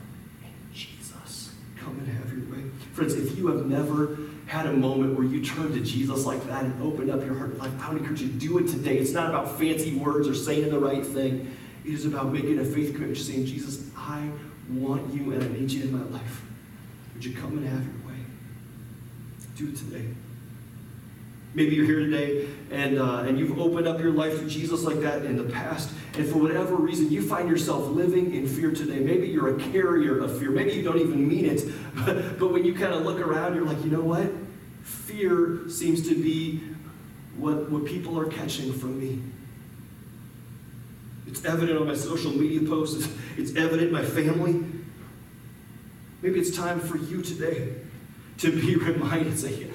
and 0.43 0.53
Jesus. 0.73 1.53
Come 1.77 1.99
and 1.99 2.07
have 2.07 2.31
your 2.31 2.49
way. 2.49 2.69
Friends, 2.93 3.15
if 3.15 3.37
you 3.37 3.47
have 3.47 3.65
never 3.65 4.17
had 4.47 4.65
a 4.67 4.73
moment 4.73 5.17
where 5.17 5.25
you 5.25 5.43
turned 5.43 5.73
to 5.73 5.79
Jesus 5.79 6.25
like 6.25 6.45
that 6.47 6.63
and 6.63 6.81
opened 6.83 7.09
up 7.09 7.23
your 7.25 7.35
heart 7.35 7.57
life, 7.57 7.71
I 7.81 7.89
would 7.89 8.01
encourage 8.01 8.21
you 8.21 8.27
to 8.27 8.33
do 8.33 8.57
it 8.59 8.67
today. 8.67 8.97
It's 8.97 9.11
not 9.11 9.29
about 9.29 9.57
fancy 9.57 9.95
words 9.95 10.27
or 10.27 10.35
saying 10.35 10.69
the 10.69 10.79
right 10.79 11.05
thing. 11.05 11.55
It 11.85 11.93
is 11.93 12.05
about 12.05 12.31
making 12.31 12.59
a 12.59 12.65
faith 12.65 12.93
commitment, 12.93 13.17
saying, 13.17 13.45
Jesus, 13.45 13.89
I 13.97 14.29
want 14.69 15.13
you 15.13 15.33
and 15.33 15.43
I 15.43 15.47
need 15.47 15.71
you 15.71 15.83
in 15.83 15.91
my 15.91 16.17
life. 16.17 16.41
Would 17.13 17.25
you 17.25 17.33
come 17.33 17.57
and 17.57 17.67
have 17.67 17.83
your 17.83 18.07
way? 18.07 18.19
Do 19.55 19.69
it 19.69 19.75
today. 19.75 20.05
Maybe 21.55 21.75
you're 21.75 21.85
here 21.85 21.99
today 21.99 22.47
and, 22.71 22.97
uh, 22.97 23.19
and 23.19 23.37
you've 23.37 23.59
opened 23.59 23.87
up 23.87 23.99
your 23.99 24.11
life 24.11 24.39
to 24.39 24.47
Jesus 24.47 24.83
like 24.83 24.99
that 25.01 25.25
in 25.25 25.37
the 25.37 25.43
past, 25.43 25.91
and 26.17 26.27
for 26.27 26.39
whatever 26.39 26.75
reason 26.75 27.11
you 27.11 27.21
find 27.21 27.47
yourself 27.47 27.87
living 27.87 28.33
in 28.33 28.47
fear 28.47 28.71
today. 28.71 28.99
Maybe 28.99 29.27
you're 29.27 29.55
a 29.55 29.59
carrier 29.71 30.19
of 30.19 30.39
fear. 30.39 30.49
Maybe 30.49 30.73
you 30.73 30.81
don't 30.81 30.99
even 30.99 31.27
mean 31.27 31.45
it, 31.45 31.63
but, 32.05 32.39
but 32.39 32.51
when 32.51 32.65
you 32.65 32.73
kind 32.73 32.93
of 32.93 33.03
look 33.03 33.19
around, 33.19 33.55
you're 33.55 33.65
like, 33.65 33.83
you 33.83 33.91
know 33.91 34.01
what? 34.01 34.31
Fear 34.83 35.69
seems 35.69 36.07
to 36.09 36.15
be 36.15 36.63
what, 37.37 37.69
what 37.69 37.85
people 37.85 38.19
are 38.19 38.25
catching 38.25 38.73
from 38.73 38.99
me. 38.99 39.21
It's 41.27 41.45
evident 41.45 41.79
on 41.79 41.87
my 41.87 41.95
social 41.95 42.31
media 42.31 42.67
posts, 42.67 43.07
it's, 43.37 43.55
evident 43.55 43.89
in 43.89 43.91
my 43.91 44.03
family. 44.03 44.63
Maybe 46.21 46.39
it's 46.39 46.55
time 46.55 46.79
for 46.79 46.97
you 46.97 47.21
today 47.21 47.73
to 48.39 48.51
be 48.51 48.75
reminded, 48.91 49.37
say, 49.37 49.67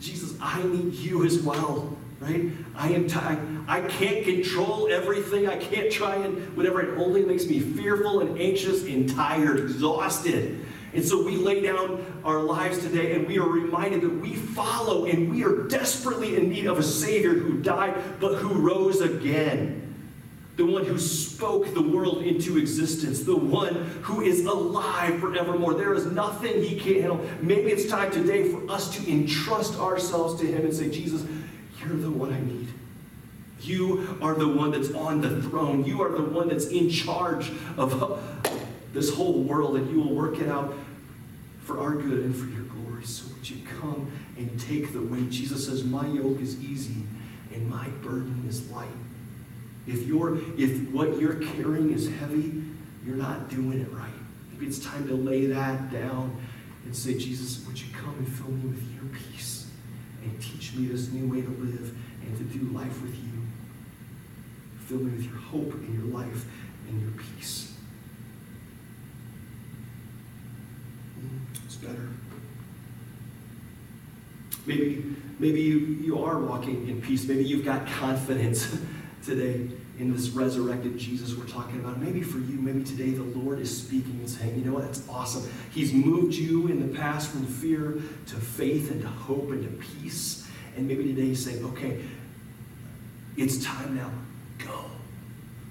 Jesus, 0.00 0.34
I 0.40 0.62
need 0.62 0.92
you 0.94 1.24
as 1.24 1.40
well, 1.40 1.96
right? 2.20 2.50
I 2.74 2.88
am 2.90 3.08
tired. 3.08 3.38
I 3.66 3.80
can't 3.80 4.24
control 4.24 4.88
everything. 4.90 5.48
I 5.48 5.56
can't 5.56 5.90
try 5.90 6.16
and 6.16 6.56
whatever. 6.56 6.80
It 6.80 6.98
only 6.98 7.24
makes 7.24 7.46
me 7.46 7.60
fearful 7.60 8.20
and 8.20 8.38
anxious 8.38 8.84
and 8.84 9.08
tired, 9.08 9.60
exhausted. 9.60 10.64
And 10.92 11.04
so 11.04 11.22
we 11.22 11.36
lay 11.36 11.60
down 11.60 12.04
our 12.24 12.40
lives 12.40 12.78
today 12.78 13.14
and 13.14 13.26
we 13.26 13.38
are 13.38 13.48
reminded 13.48 14.00
that 14.02 14.20
we 14.20 14.34
follow 14.34 15.04
and 15.04 15.30
we 15.30 15.44
are 15.44 15.64
desperately 15.64 16.36
in 16.36 16.48
need 16.48 16.66
of 16.66 16.78
a 16.78 16.82
Savior 16.82 17.34
who 17.34 17.58
died 17.58 17.94
but 18.18 18.36
who 18.36 18.54
rose 18.54 19.02
again 19.02 19.85
the 20.56 20.64
one 20.64 20.84
who 20.86 20.98
spoke 20.98 21.72
the 21.74 21.82
world 21.82 22.22
into 22.22 22.56
existence, 22.56 23.24
the 23.24 23.36
one 23.36 23.74
who 24.02 24.22
is 24.22 24.44
alive 24.46 25.20
forevermore. 25.20 25.74
There 25.74 25.92
is 25.92 26.06
nothing 26.06 26.62
he 26.62 26.80
can't 26.80 27.00
handle. 27.00 27.26
Maybe 27.42 27.70
it's 27.70 27.86
time 27.90 28.10
today 28.10 28.50
for 28.50 28.70
us 28.70 28.96
to 28.96 29.10
entrust 29.10 29.78
ourselves 29.78 30.40
to 30.40 30.46
him 30.46 30.64
and 30.64 30.74
say, 30.74 30.88
Jesus, 30.88 31.24
you're 31.78 31.96
the 31.96 32.10
one 32.10 32.32
I 32.32 32.40
need. 32.40 32.68
You 33.60 34.18
are 34.22 34.34
the 34.34 34.48
one 34.48 34.70
that's 34.70 34.92
on 34.92 35.20
the 35.20 35.42
throne. 35.42 35.84
You 35.84 36.02
are 36.02 36.10
the 36.10 36.22
one 36.22 36.48
that's 36.48 36.66
in 36.66 36.88
charge 36.88 37.50
of 37.76 38.22
this 38.94 39.14
whole 39.14 39.42
world, 39.42 39.76
and 39.76 39.90
you 39.90 40.00
will 40.00 40.14
work 40.14 40.38
it 40.38 40.48
out 40.48 40.72
for 41.60 41.80
our 41.80 41.94
good 41.94 42.24
and 42.24 42.34
for 42.34 42.46
your 42.46 42.62
glory. 42.62 43.04
So 43.04 43.26
would 43.34 43.48
you 43.48 43.58
come 43.80 44.10
and 44.38 44.58
take 44.58 44.92
the 44.92 45.02
weight? 45.02 45.30
Jesus 45.30 45.66
says, 45.66 45.84
My 45.84 46.06
yoke 46.06 46.40
is 46.40 46.62
easy 46.62 47.02
and 47.52 47.68
my 47.68 47.88
burden 48.02 48.44
is 48.48 48.70
light. 48.70 48.88
If 49.86 50.06
you're 50.06 50.38
if 50.58 50.90
what 50.90 51.20
you're 51.20 51.36
carrying 51.36 51.92
is 51.92 52.10
heavy, 52.18 52.62
you're 53.04 53.16
not 53.16 53.48
doing 53.48 53.80
it 53.80 53.92
right. 53.92 54.10
Maybe 54.52 54.66
it's 54.66 54.78
time 54.78 55.06
to 55.08 55.14
lay 55.14 55.46
that 55.46 55.92
down 55.92 56.36
and 56.84 56.96
say, 56.96 57.14
Jesus, 57.14 57.64
would 57.66 57.80
you 57.80 57.92
come 57.92 58.14
and 58.18 58.28
fill 58.28 58.48
me 58.48 58.68
with 58.70 58.82
your 58.94 59.04
peace 59.12 59.68
and 60.22 60.40
teach 60.40 60.74
me 60.74 60.86
this 60.86 61.10
new 61.12 61.30
way 61.30 61.42
to 61.42 61.48
live 61.48 61.96
and 62.22 62.36
to 62.38 62.58
do 62.58 62.64
life 62.72 63.02
with 63.02 63.14
you. 63.14 63.42
Fill 64.86 64.98
me 64.98 65.12
with 65.12 65.24
your 65.24 65.36
hope 65.36 65.74
and 65.74 65.94
your 65.94 66.18
life 66.18 66.46
and 66.88 67.00
your 67.00 67.10
peace. 67.10 67.74
Mm, 71.20 71.64
it's 71.64 71.76
better. 71.76 72.08
Maybe, 74.64 75.16
maybe 75.38 75.60
you, 75.60 75.78
you 75.78 76.24
are 76.24 76.38
walking 76.38 76.88
in 76.88 77.00
peace. 77.00 77.26
Maybe 77.26 77.44
you've 77.44 77.64
got 77.64 77.86
confidence 77.86 78.76
today 79.24 79.68
in 79.98 80.12
this 80.12 80.30
resurrected 80.30 80.98
Jesus 80.98 81.34
we're 81.34 81.46
talking 81.46 81.80
about. 81.80 82.00
Maybe 82.00 82.22
for 82.22 82.38
you, 82.38 82.58
maybe 82.58 82.84
today 82.84 83.10
the 83.10 83.22
Lord 83.22 83.58
is 83.58 83.76
speaking 83.76 84.18
and 84.18 84.28
saying, 84.28 84.58
you 84.58 84.64
know 84.64 84.74
what, 84.74 84.84
that's 84.84 85.06
awesome. 85.08 85.50
He's 85.72 85.92
moved 85.92 86.34
you 86.34 86.68
in 86.68 86.86
the 86.86 86.98
past 86.98 87.30
from 87.30 87.46
fear 87.46 87.92
to 88.26 88.36
faith 88.36 88.90
and 88.90 89.00
to 89.02 89.08
hope 89.08 89.50
and 89.50 89.62
to 89.62 89.86
peace. 89.86 90.48
And 90.76 90.86
maybe 90.86 91.04
today 91.04 91.26
he's 91.26 91.44
saying, 91.44 91.64
okay, 91.64 92.02
it's 93.36 93.64
time 93.64 93.96
now. 93.96 94.10
Go 94.58 94.84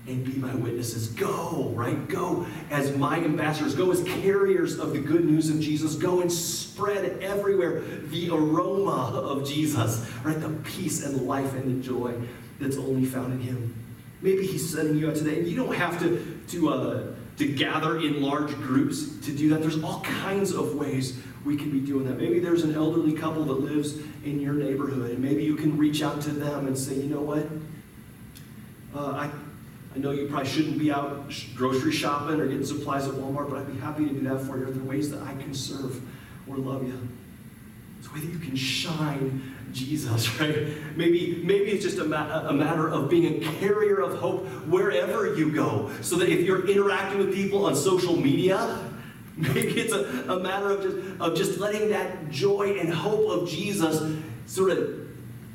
and 0.08 0.24
be 0.24 0.34
my 0.34 0.54
witnesses. 0.56 1.08
Go, 1.10 1.72
right? 1.76 2.08
Go 2.08 2.46
as 2.70 2.96
my 2.98 3.18
ambassadors. 3.18 3.76
Go 3.76 3.92
as 3.92 4.04
carriers 4.04 4.80
of 4.80 4.94
the 4.94 5.00
good 5.00 5.26
news 5.26 5.50
of 5.50 5.60
Jesus. 5.60 5.96
Go 5.96 6.22
and 6.22 6.32
spread 6.32 7.20
everywhere 7.22 7.82
the 7.82 8.30
aroma 8.30 9.12
of 9.14 9.48
Jesus, 9.48 10.08
right? 10.24 10.40
The 10.40 10.50
peace 10.64 11.04
and 11.04 11.28
life 11.28 11.54
and 11.54 11.80
the 11.80 11.88
joy 11.88 12.14
that's 12.60 12.78
only 12.78 13.06
found 13.06 13.34
in 13.34 13.40
Him. 13.42 13.85
Maybe 14.26 14.48
He's 14.48 14.68
sending 14.74 14.98
you 14.98 15.08
out 15.08 15.16
today. 15.16 15.42
You 15.42 15.56
don't 15.56 15.76
have 15.76 16.00
to, 16.00 16.40
to, 16.48 16.70
uh, 16.70 17.04
to 17.38 17.48
gather 17.48 18.00
in 18.00 18.24
large 18.24 18.52
groups 18.56 19.20
to 19.20 19.32
do 19.32 19.50
that. 19.50 19.62
There's 19.62 19.82
all 19.84 20.02
kinds 20.02 20.52
of 20.52 20.74
ways 20.74 21.20
we 21.46 21.56
can 21.56 21.70
be 21.70 21.80
doing 21.80 22.08
that. 22.08 22.18
Maybe 22.18 22.40
there's 22.40 22.64
an 22.64 22.74
elderly 22.74 23.14
couple 23.14 23.44
that 23.46 23.54
lives 23.54 24.00
in 24.24 24.42
your 24.42 24.54
neighborhood, 24.54 25.12
and 25.12 25.20
maybe 25.20 25.44
you 25.44 25.56
can 25.56 25.78
reach 25.78 26.02
out 26.02 26.22
to 26.22 26.32
them 26.32 26.66
and 26.66 26.76
say, 26.76 26.96
you 26.96 27.04
know 27.04 27.22
what? 27.22 27.48
Uh, 28.96 29.12
I, 29.12 29.30
I 29.96 30.00
know 30.00 30.10
you 30.10 30.26
probably 30.26 30.50
shouldn't 30.50 30.80
be 30.80 30.92
out 30.92 31.32
grocery 31.56 31.92
shopping 31.92 32.40
or 32.42 32.48
getting 32.48 32.66
supplies 32.66 33.08
at 33.08 33.14
Walmart, 33.14 33.48
but 33.48 33.60
I'd 33.60 33.72
be 33.72 33.80
happy 33.80 34.08
to 34.08 34.14
do 34.14 34.22
that 34.22 34.42
for 34.42 34.58
you. 34.58 34.68
Are 34.68 34.72
there 34.72 34.84
ways 34.84 35.12
that 35.12 35.22
I 35.22 35.34
can 35.34 35.54
serve 35.54 36.02
or 36.48 36.58
love 36.58 36.82
you? 36.82 36.98
It's 38.00 38.08
a 38.08 38.14
way 38.14 38.22
that 38.22 38.32
you 38.32 38.40
can 38.40 38.56
shine 38.56 39.55
Jesus, 39.76 40.28
right? 40.40 40.68
Maybe, 40.96 41.42
maybe 41.44 41.72
it's 41.72 41.84
just 41.84 42.00
a, 42.00 42.06
ma- 42.06 42.48
a 42.48 42.54
matter 42.54 42.88
of 42.88 43.10
being 43.10 43.44
a 43.44 43.46
carrier 43.60 44.00
of 44.00 44.18
hope 44.18 44.48
wherever 44.66 45.36
you 45.36 45.52
go. 45.52 45.92
So 46.02 46.16
that 46.16 46.30
if 46.30 46.42
you're 46.42 46.68
interacting 46.68 47.20
with 47.20 47.34
people 47.34 47.66
on 47.66 47.76
social 47.76 48.16
media, 48.16 48.80
maybe 49.38 49.80
it's 49.80 49.94
a, 49.94 50.34
a 50.34 50.40
matter 50.40 50.72
of 50.72 50.82
just, 50.82 51.22
of 51.22 51.38
just 51.38 51.60
letting 51.60 51.90
that 51.90 52.30
joy 52.32 52.78
and 52.80 52.92
hope 52.92 53.30
of 53.30 53.50
Jesus 53.50 54.02
sort 54.48 54.72
of 54.72 55.06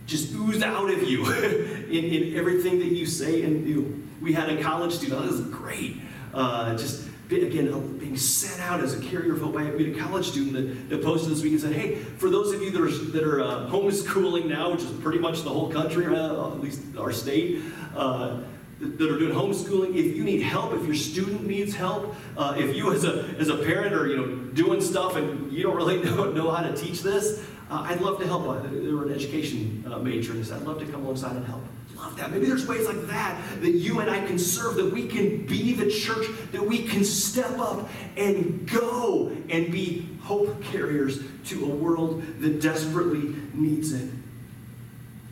just 0.07 0.35
ooze 0.35 0.63
out 0.63 0.91
of 0.91 1.03
you 1.05 1.33
in, 1.89 2.05
in 2.05 2.37
everything 2.37 2.79
that 2.81 2.89
you 2.89 3.07
say 3.07 3.43
and 3.43 3.65
do. 3.65 4.07
We 4.21 4.35
had 4.35 4.51
a 4.51 4.63
college 4.63 4.93
student, 4.93 5.23
this 5.23 5.35
is 5.35 5.47
great. 5.47 5.97
Uh, 6.35 6.77
just 6.77 7.09
again, 7.33 7.99
being 7.99 8.17
sent 8.17 8.61
out 8.61 8.81
as 8.81 8.95
a 8.95 9.01
carrier 9.01 9.35
of 9.35 9.41
hope. 9.41 9.57
I 9.57 9.65
had 9.65 9.81
a 9.81 9.95
college 9.95 10.29
student 10.31 10.55
that, 10.55 10.89
that 10.91 11.05
posted 11.05 11.31
this 11.31 11.43
week 11.43 11.53
and 11.53 11.61
said, 11.61 11.73
hey, 11.73 11.95
for 11.95 12.29
those 12.29 12.53
of 12.53 12.61
you 12.61 12.71
that 12.71 12.81
are, 12.81 12.91
that 13.13 13.23
are 13.23 13.41
uh, 13.41 13.69
homeschooling 13.69 14.47
now, 14.47 14.73
which 14.73 14.83
is 14.83 14.91
pretty 15.01 15.19
much 15.19 15.43
the 15.43 15.51
whole 15.51 15.71
country, 15.71 16.07
uh, 16.07 16.49
at 16.49 16.61
least 16.61 16.81
our 16.99 17.13
state, 17.13 17.63
uh, 17.97 18.41
that 18.81 19.11
are 19.11 19.19
doing 19.19 19.35
homeschooling, 19.35 19.95
if 19.95 20.17
you 20.17 20.25
need 20.25 20.43
help, 20.43 20.73
if 20.73 20.85
your 20.87 20.95
student 20.95 21.47
needs 21.47 21.75
help, 21.75 22.15
uh, 22.37 22.55
if 22.57 22.75
you 22.75 22.93
as 22.93 23.05
a, 23.05 23.25
as 23.39 23.49
a 23.49 23.57
parent 23.59 23.95
are 23.95 24.07
you 24.07 24.17
know, 24.17 24.27
doing 24.53 24.81
stuff 24.81 25.17
and 25.17 25.53
you 25.53 25.63
don't 25.63 25.77
really 25.77 26.03
know, 26.05 26.33
know 26.33 26.51
how 26.51 26.63
to 26.63 26.75
teach 26.77 27.03
this, 27.03 27.45
uh, 27.71 27.87
I'd 27.89 28.01
love 28.01 28.19
to 28.21 28.27
help. 28.27 28.49
Uh, 28.49 28.63
they 28.63 28.93
were 28.93 29.05
an 29.05 29.13
education 29.13 29.85
major, 30.03 30.33
and 30.33 30.53
I'd 30.53 30.63
love 30.63 30.81
to 30.81 30.87
come 30.87 31.03
alongside 31.03 31.37
and 31.37 31.47
help 31.47 31.60
love 32.01 32.17
that. 32.17 32.31
Maybe 32.31 32.47
there's 32.47 32.67
ways 32.67 32.87
like 32.87 33.07
that 33.09 33.41
that 33.61 33.73
you 33.73 34.01
and 34.01 34.11
I 34.11 34.25
can 34.27 34.39
serve, 34.39 34.77
that 34.77 34.93
we 34.93 35.07
can 35.07 35.47
be 35.47 35.73
the 35.73 35.91
church, 35.91 36.27
that 36.53 36.65
we 36.65 36.85
can 36.85 37.05
step 37.05 37.59
up 37.59 37.89
and 38.17 38.69
go 38.69 39.29
and 39.49 39.71
be 39.71 40.09
hope 40.23 40.63
carriers 40.63 41.21
to 41.47 41.65
a 41.65 41.69
world 41.69 42.23
that 42.41 42.61
desperately 42.61 43.35
needs 43.55 43.93
it. 43.93 44.11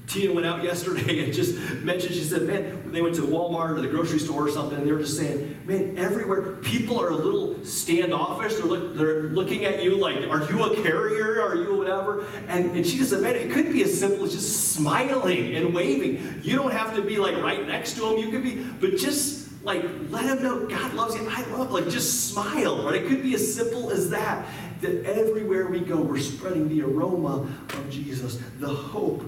Tina 0.09 0.33
went 0.33 0.47
out 0.47 0.64
yesterday 0.64 1.23
and 1.23 1.35
just 1.35 1.59
mentioned, 1.85 2.14
she 2.14 2.25
said, 2.25 2.42
man, 2.42 2.90
they 2.90 3.03
went 3.03 3.14
to 3.16 3.23
Walmart 3.23 3.77
or 3.77 3.81
the 3.83 3.88
grocery 3.88 4.18
store 4.18 4.47
or 4.47 4.51
something, 4.51 4.79
and 4.79 4.87
they 4.87 4.92
were 4.92 5.01
just 5.01 5.18
saying, 5.18 5.61
man, 5.66 5.99
everywhere, 5.99 6.53
people 6.57 6.99
are 6.99 7.11
a 7.11 7.14
little 7.14 7.62
standoffish. 7.62 8.54
They're, 8.54 8.65
look, 8.65 8.96
they're 8.96 9.25
looking 9.25 9.67
at 9.67 9.83
you 9.83 9.96
like, 9.96 10.17
are 10.29 10.50
you 10.50 10.65
a 10.65 10.83
carrier? 10.83 11.42
Are 11.42 11.56
you 11.56 11.77
whatever? 11.77 12.25
And, 12.48 12.75
and 12.75 12.87
she 12.87 12.96
just 12.96 13.11
said, 13.11 13.21
man, 13.21 13.37
it 13.37 13.50
could 13.50 13.71
be 13.71 13.83
as 13.83 13.98
simple 13.98 14.25
as 14.25 14.33
just 14.33 14.73
smiling 14.73 15.54
and 15.54 15.75
waving. 15.75 16.40
You 16.42 16.56
don't 16.56 16.73
have 16.73 16.94
to 16.96 17.02
be 17.02 17.19
like 17.19 17.37
right 17.37 17.67
next 17.67 17.94
to 17.96 18.00
them. 18.00 18.17
You 18.17 18.31
could 18.31 18.42
be, 18.42 18.65
but 18.81 18.96
just 18.96 19.63
like 19.63 19.85
let 20.09 20.25
them 20.25 20.42
know 20.42 20.67
God 20.67 20.94
loves 20.94 21.17
you. 21.17 21.29
I 21.29 21.42
love, 21.50 21.71
like 21.71 21.90
just 21.90 22.31
smile, 22.31 22.83
right? 22.87 22.94
It 22.94 23.09
could 23.09 23.23
be 23.23 23.35
as 23.35 23.54
simple 23.54 23.90
as 23.90 24.09
that. 24.11 24.46
That 24.81 25.04
everywhere 25.04 25.67
we 25.67 25.81
go, 25.81 26.00
we're 26.00 26.21
spreading 26.21 26.69
the 26.69 26.83
aroma 26.83 27.48
of 27.75 27.90
Jesus, 27.90 28.40
the 28.61 28.69
hope 28.69 29.25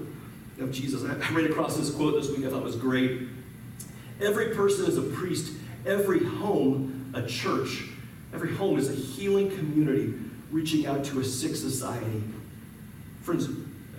of 0.61 0.71
Jesus. 0.71 1.03
I 1.03 1.15
ran 1.33 1.45
across 1.51 1.77
this 1.77 1.91
quote 1.91 2.21
this 2.21 2.29
week 2.29 2.45
I 2.45 2.49
thought 2.49 2.63
was 2.63 2.75
great. 2.75 3.23
Every 4.21 4.53
person 4.55 4.85
is 4.85 4.97
a 4.97 5.01
priest, 5.01 5.53
every 5.85 6.23
home 6.23 7.11
a 7.13 7.23
church, 7.23 7.85
every 8.33 8.53
home 8.55 8.77
is 8.77 8.89
a 8.89 8.93
healing 8.93 9.49
community 9.49 10.13
reaching 10.51 10.85
out 10.85 11.03
to 11.05 11.19
a 11.19 11.23
sick 11.23 11.55
society. 11.55 12.23
Friends, 13.21 13.47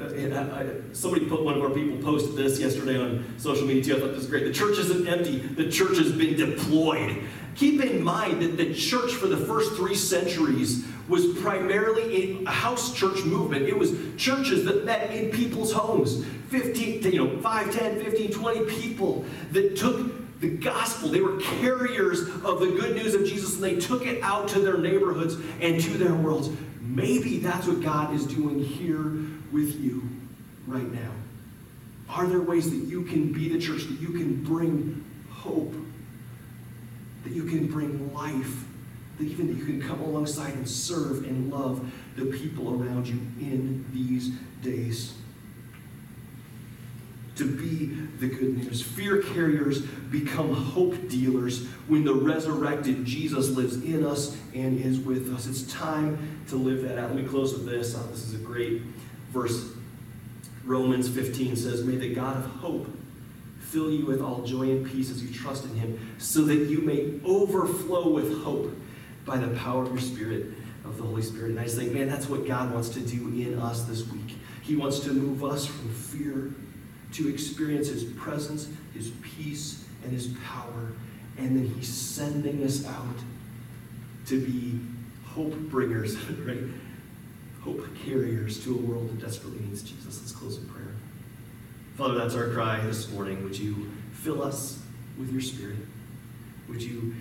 Uh, 0.01 0.05
I, 0.05 0.63
I, 0.63 0.67
somebody 0.95 1.27
put 1.27 1.43
one 1.43 1.55
of 1.55 1.63
our 1.63 1.69
people 1.71 1.99
posted 1.99 2.35
this 2.35 2.59
yesterday 2.59 2.99
on 2.99 3.23
social 3.37 3.67
media 3.67 3.85
too. 3.85 3.97
I 3.97 4.01
thought 4.01 4.09
this 4.09 4.21
was 4.21 4.27
great. 4.27 4.45
The 4.45 4.53
church 4.53 4.79
isn't 4.79 5.07
empty. 5.07 5.39
The 5.39 5.71
church 5.71 5.99
has 5.99 6.11
been 6.11 6.35
deployed. 6.35 7.23
Keep 7.57 7.85
in 7.85 8.03
mind 8.03 8.41
that 8.41 8.57
the 8.57 8.73
church 8.73 9.13
for 9.13 9.29
the 9.29 9.37
first 9.37 9.75
three 9.75 9.95
centuries 9.95 10.87
was 11.09 11.39
primarily 11.39 12.45
a 12.45 12.51
house 12.51 12.95
church 12.95 13.25
movement. 13.25 13.67
It 13.67 13.77
was 13.77 13.93
churches 14.17 14.65
that 14.65 14.85
met 14.85 15.11
in 15.11 15.31
people's 15.31 15.73
homes. 15.73 16.25
15, 16.51 17.03
you 17.13 17.19
know, 17.19 17.41
5, 17.41 17.75
10, 17.75 18.05
15, 18.05 18.31
20 18.33 18.65
people 18.67 19.25
that 19.53 19.77
took 19.77 20.41
the 20.41 20.51
gospel. 20.51 21.09
They 21.09 21.21
were 21.21 21.41
carriers 21.41 22.21
of 22.45 22.61
the 22.61 22.77
good 22.79 22.97
news 22.97 23.15
of 23.15 23.25
Jesus 23.25 23.55
and 23.55 23.65
they 23.65 23.77
took 23.77 24.07
it 24.07 24.23
out 24.23 24.49
to 24.49 24.61
their 24.61 24.77
neighborhoods 24.77 25.37
and 25.61 25.81
to 25.81 25.91
their 25.97 26.15
worlds. 26.15 26.51
Maybe 26.81 27.39
that's 27.39 27.67
what 27.67 27.81
God 27.81 28.15
is 28.15 28.27
doing 28.27 28.59
here 28.59 29.13
with 29.53 29.81
you 29.81 30.03
right 30.67 30.93
now. 30.93 31.11
Are 32.11 32.27
there 32.27 32.43
ways 32.43 32.71
that 32.71 32.89
you 32.89 33.05
can 33.05 33.33
be 33.33 33.49
the 33.49 33.59
church, 33.59 33.85
that 33.85 34.01
you 34.01 34.09
can 34.09 34.43
bring 34.45 35.03
hope, 35.31 35.75
that 37.25 37.33
you 37.33 37.45
can 37.45 37.69
bring 37.69 38.13
life, 38.13 38.65
even 39.21 39.49
that 39.49 39.57
you 39.57 39.65
can 39.65 39.81
come 39.81 40.01
alongside 40.01 40.55
and 40.55 40.69
serve 40.69 41.25
and 41.25 41.53
love 41.53 41.93
the 42.17 42.27
people 42.27 42.81
around 42.81 43.07
you 43.07 43.21
in 43.41 43.85
these 43.93 44.31
days? 44.63 45.15
to 47.37 47.57
be 47.57 47.87
the 48.19 48.29
good 48.29 48.57
news. 48.59 48.83
Fear 48.83 49.23
carriers 49.23 49.81
become 49.81 50.53
hope 50.53 51.09
dealers 51.09 51.67
when 51.89 52.05
the 52.05 52.15
resurrected 52.15 53.05
Jesus 53.05 53.51
lives 53.51 53.83
in 53.83 54.05
us 54.05 54.37
and 54.55 54.79
is 54.79 54.99
with 54.99 55.35
us. 55.35 55.47
It's 55.47 55.63
time 55.73 56.19
to 56.49 56.57
live 56.57 56.83
that 56.83 56.99
out. 56.99 57.15
Let 57.15 57.23
me 57.23 57.29
close 57.29 57.55
with 57.55 57.67
this. 57.67 57.97
Oh, 57.97 58.07
this 58.11 58.25
is 58.25 58.35
a 58.35 58.39
great 58.39 58.83
verse. 59.31 59.71
Romans 60.65 61.09
15 61.09 61.57
says, 61.57 61.83
May 61.85 61.97
the 61.97 62.15
God 62.15 62.37
of 62.37 62.45
hope 62.45 62.89
fill 63.61 63.91
you 63.91 64.05
with 64.05 64.21
all 64.21 64.43
joy 64.43 64.71
and 64.71 64.87
peace 64.87 65.11
as 65.11 65.25
you 65.25 65.33
trust 65.33 65.65
in 65.65 65.75
him, 65.75 66.15
so 66.19 66.43
that 66.43 66.55
you 66.55 66.83
may 66.83 67.19
overflow 67.25 68.09
with 68.09 68.43
hope 68.43 68.71
by 69.25 69.37
the 69.37 69.49
power 69.59 69.85
of 69.85 69.91
your 69.91 70.01
Spirit, 70.01 70.47
of 70.85 70.97
the 70.97 71.03
Holy 71.03 71.23
Spirit. 71.23 71.51
And 71.51 71.61
I 71.61 71.65
just 71.65 71.77
think, 71.77 71.93
man, 71.93 72.09
that's 72.09 72.29
what 72.29 72.47
God 72.47 72.73
wants 72.73 72.89
to 72.91 73.01
do 73.01 73.29
in 73.29 73.59
us 73.59 73.83
this 73.85 74.07
week. 74.09 74.37
He 74.63 74.77
wants 74.77 75.01
to 75.01 75.13
move 75.13 75.45
us 75.45 75.67
from 75.67 75.91
fear 75.91 76.53
to 77.15 77.29
experience 77.29 77.89
His 77.89 78.05
presence, 78.05 78.69
His 78.95 79.11
peace, 79.23 79.85
and 80.05 80.13
His 80.13 80.29
power. 80.45 80.93
And 81.39 81.57
then 81.57 81.67
He's 81.75 81.89
sending 81.89 82.65
us 82.65 82.87
out 82.87 83.17
to 84.27 84.41
be 84.45 84.79
hope 85.27 85.53
bringers, 85.53 86.17
right? 86.31 86.59
Hope 87.63 87.87
carriers 88.05 88.63
to 88.65 88.75
a 88.75 88.79
world 88.79 89.09
that 89.11 89.21
desperately 89.25 89.61
needs 89.61 89.83
Jesus. 89.83 90.21
Let's 90.21 90.33
close 90.33 90.59
in 90.59 90.67
prayer. 90.67 90.95
Father, 91.97 92.15
that's 92.15 92.35
our 92.35 92.49
cry 92.49 92.81
this 92.81 93.11
morning. 93.11 93.45
Would 93.45 93.57
you 93.57 93.91
fill 94.13 94.43
us 94.43 94.83
with 95.19 95.31
your 95.31 95.43
Spirit? 95.43 95.77
Would 96.69 96.83
you 96.83 97.15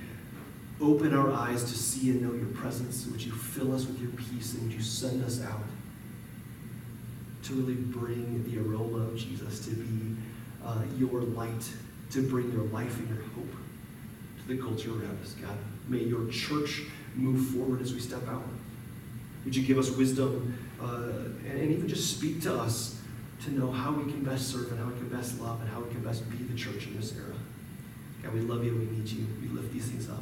open 0.82 1.14
our 1.14 1.32
eyes 1.32 1.64
to 1.64 1.78
see 1.78 2.10
and 2.10 2.22
know 2.22 2.34
your 2.34 2.54
presence? 2.56 3.06
Would 3.08 3.22
you 3.22 3.32
fill 3.32 3.74
us 3.74 3.86
with 3.86 4.00
your 4.00 4.12
peace 4.12 4.54
and 4.54 4.64
would 4.64 4.74
you 4.74 4.82
send 4.82 5.24
us 5.24 5.42
out? 5.42 5.64
to 7.44 7.54
really 7.54 7.76
bring 7.76 8.44
the 8.44 8.60
aroma 8.60 9.08
of 9.08 9.18
Jesus, 9.18 9.66
to 9.66 9.72
be 9.72 10.16
uh, 10.64 10.82
your 10.98 11.22
light, 11.22 11.70
to 12.12 12.28
bring 12.28 12.52
your 12.52 12.64
life 12.66 12.98
and 13.00 13.10
your 13.10 13.24
hope 13.36 13.52
to 14.40 14.48
the 14.48 14.62
culture 14.62 14.92
around 14.92 15.20
us, 15.24 15.34
God. 15.34 15.56
May 15.88 16.00
your 16.00 16.28
church 16.30 16.84
move 17.16 17.50
forward 17.50 17.82
as 17.82 17.94
we 17.94 18.00
step 18.00 18.28
out. 18.28 18.44
Would 19.46 19.56
you 19.56 19.64
give 19.64 19.78
us 19.78 19.90
wisdom 19.90 20.58
uh, 20.80 20.86
and, 21.50 21.60
and 21.60 21.72
even 21.72 21.88
just 21.88 22.16
speak 22.16 22.42
to 22.44 22.54
us 22.54 23.00
to 23.44 23.52
know 23.52 23.72
how 23.72 23.92
we 23.92 24.04
can 24.12 24.24
best 24.24 24.52
serve 24.52 24.72
and 24.72 24.80
how 24.80 24.86
we 24.86 24.94
can 24.98 25.10
best 25.10 25.42
love 25.42 25.60
and 25.62 25.70
how 25.70 25.80
we 25.80 25.90
can 25.90 26.02
best 26.02 26.30
be 26.30 26.38
the 26.38 26.56
church 26.56 26.88
in 26.88 26.96
this 26.96 27.16
era? 27.16 27.36
God, 28.22 28.34
we 28.34 28.42
love 28.42 28.64
you. 28.64 28.74
We 28.74 28.98
need 28.98 29.10
you. 29.10 29.26
We 29.42 29.48
lift 29.48 29.74
these 29.74 29.88
things 29.88 30.10
up. 30.10 30.22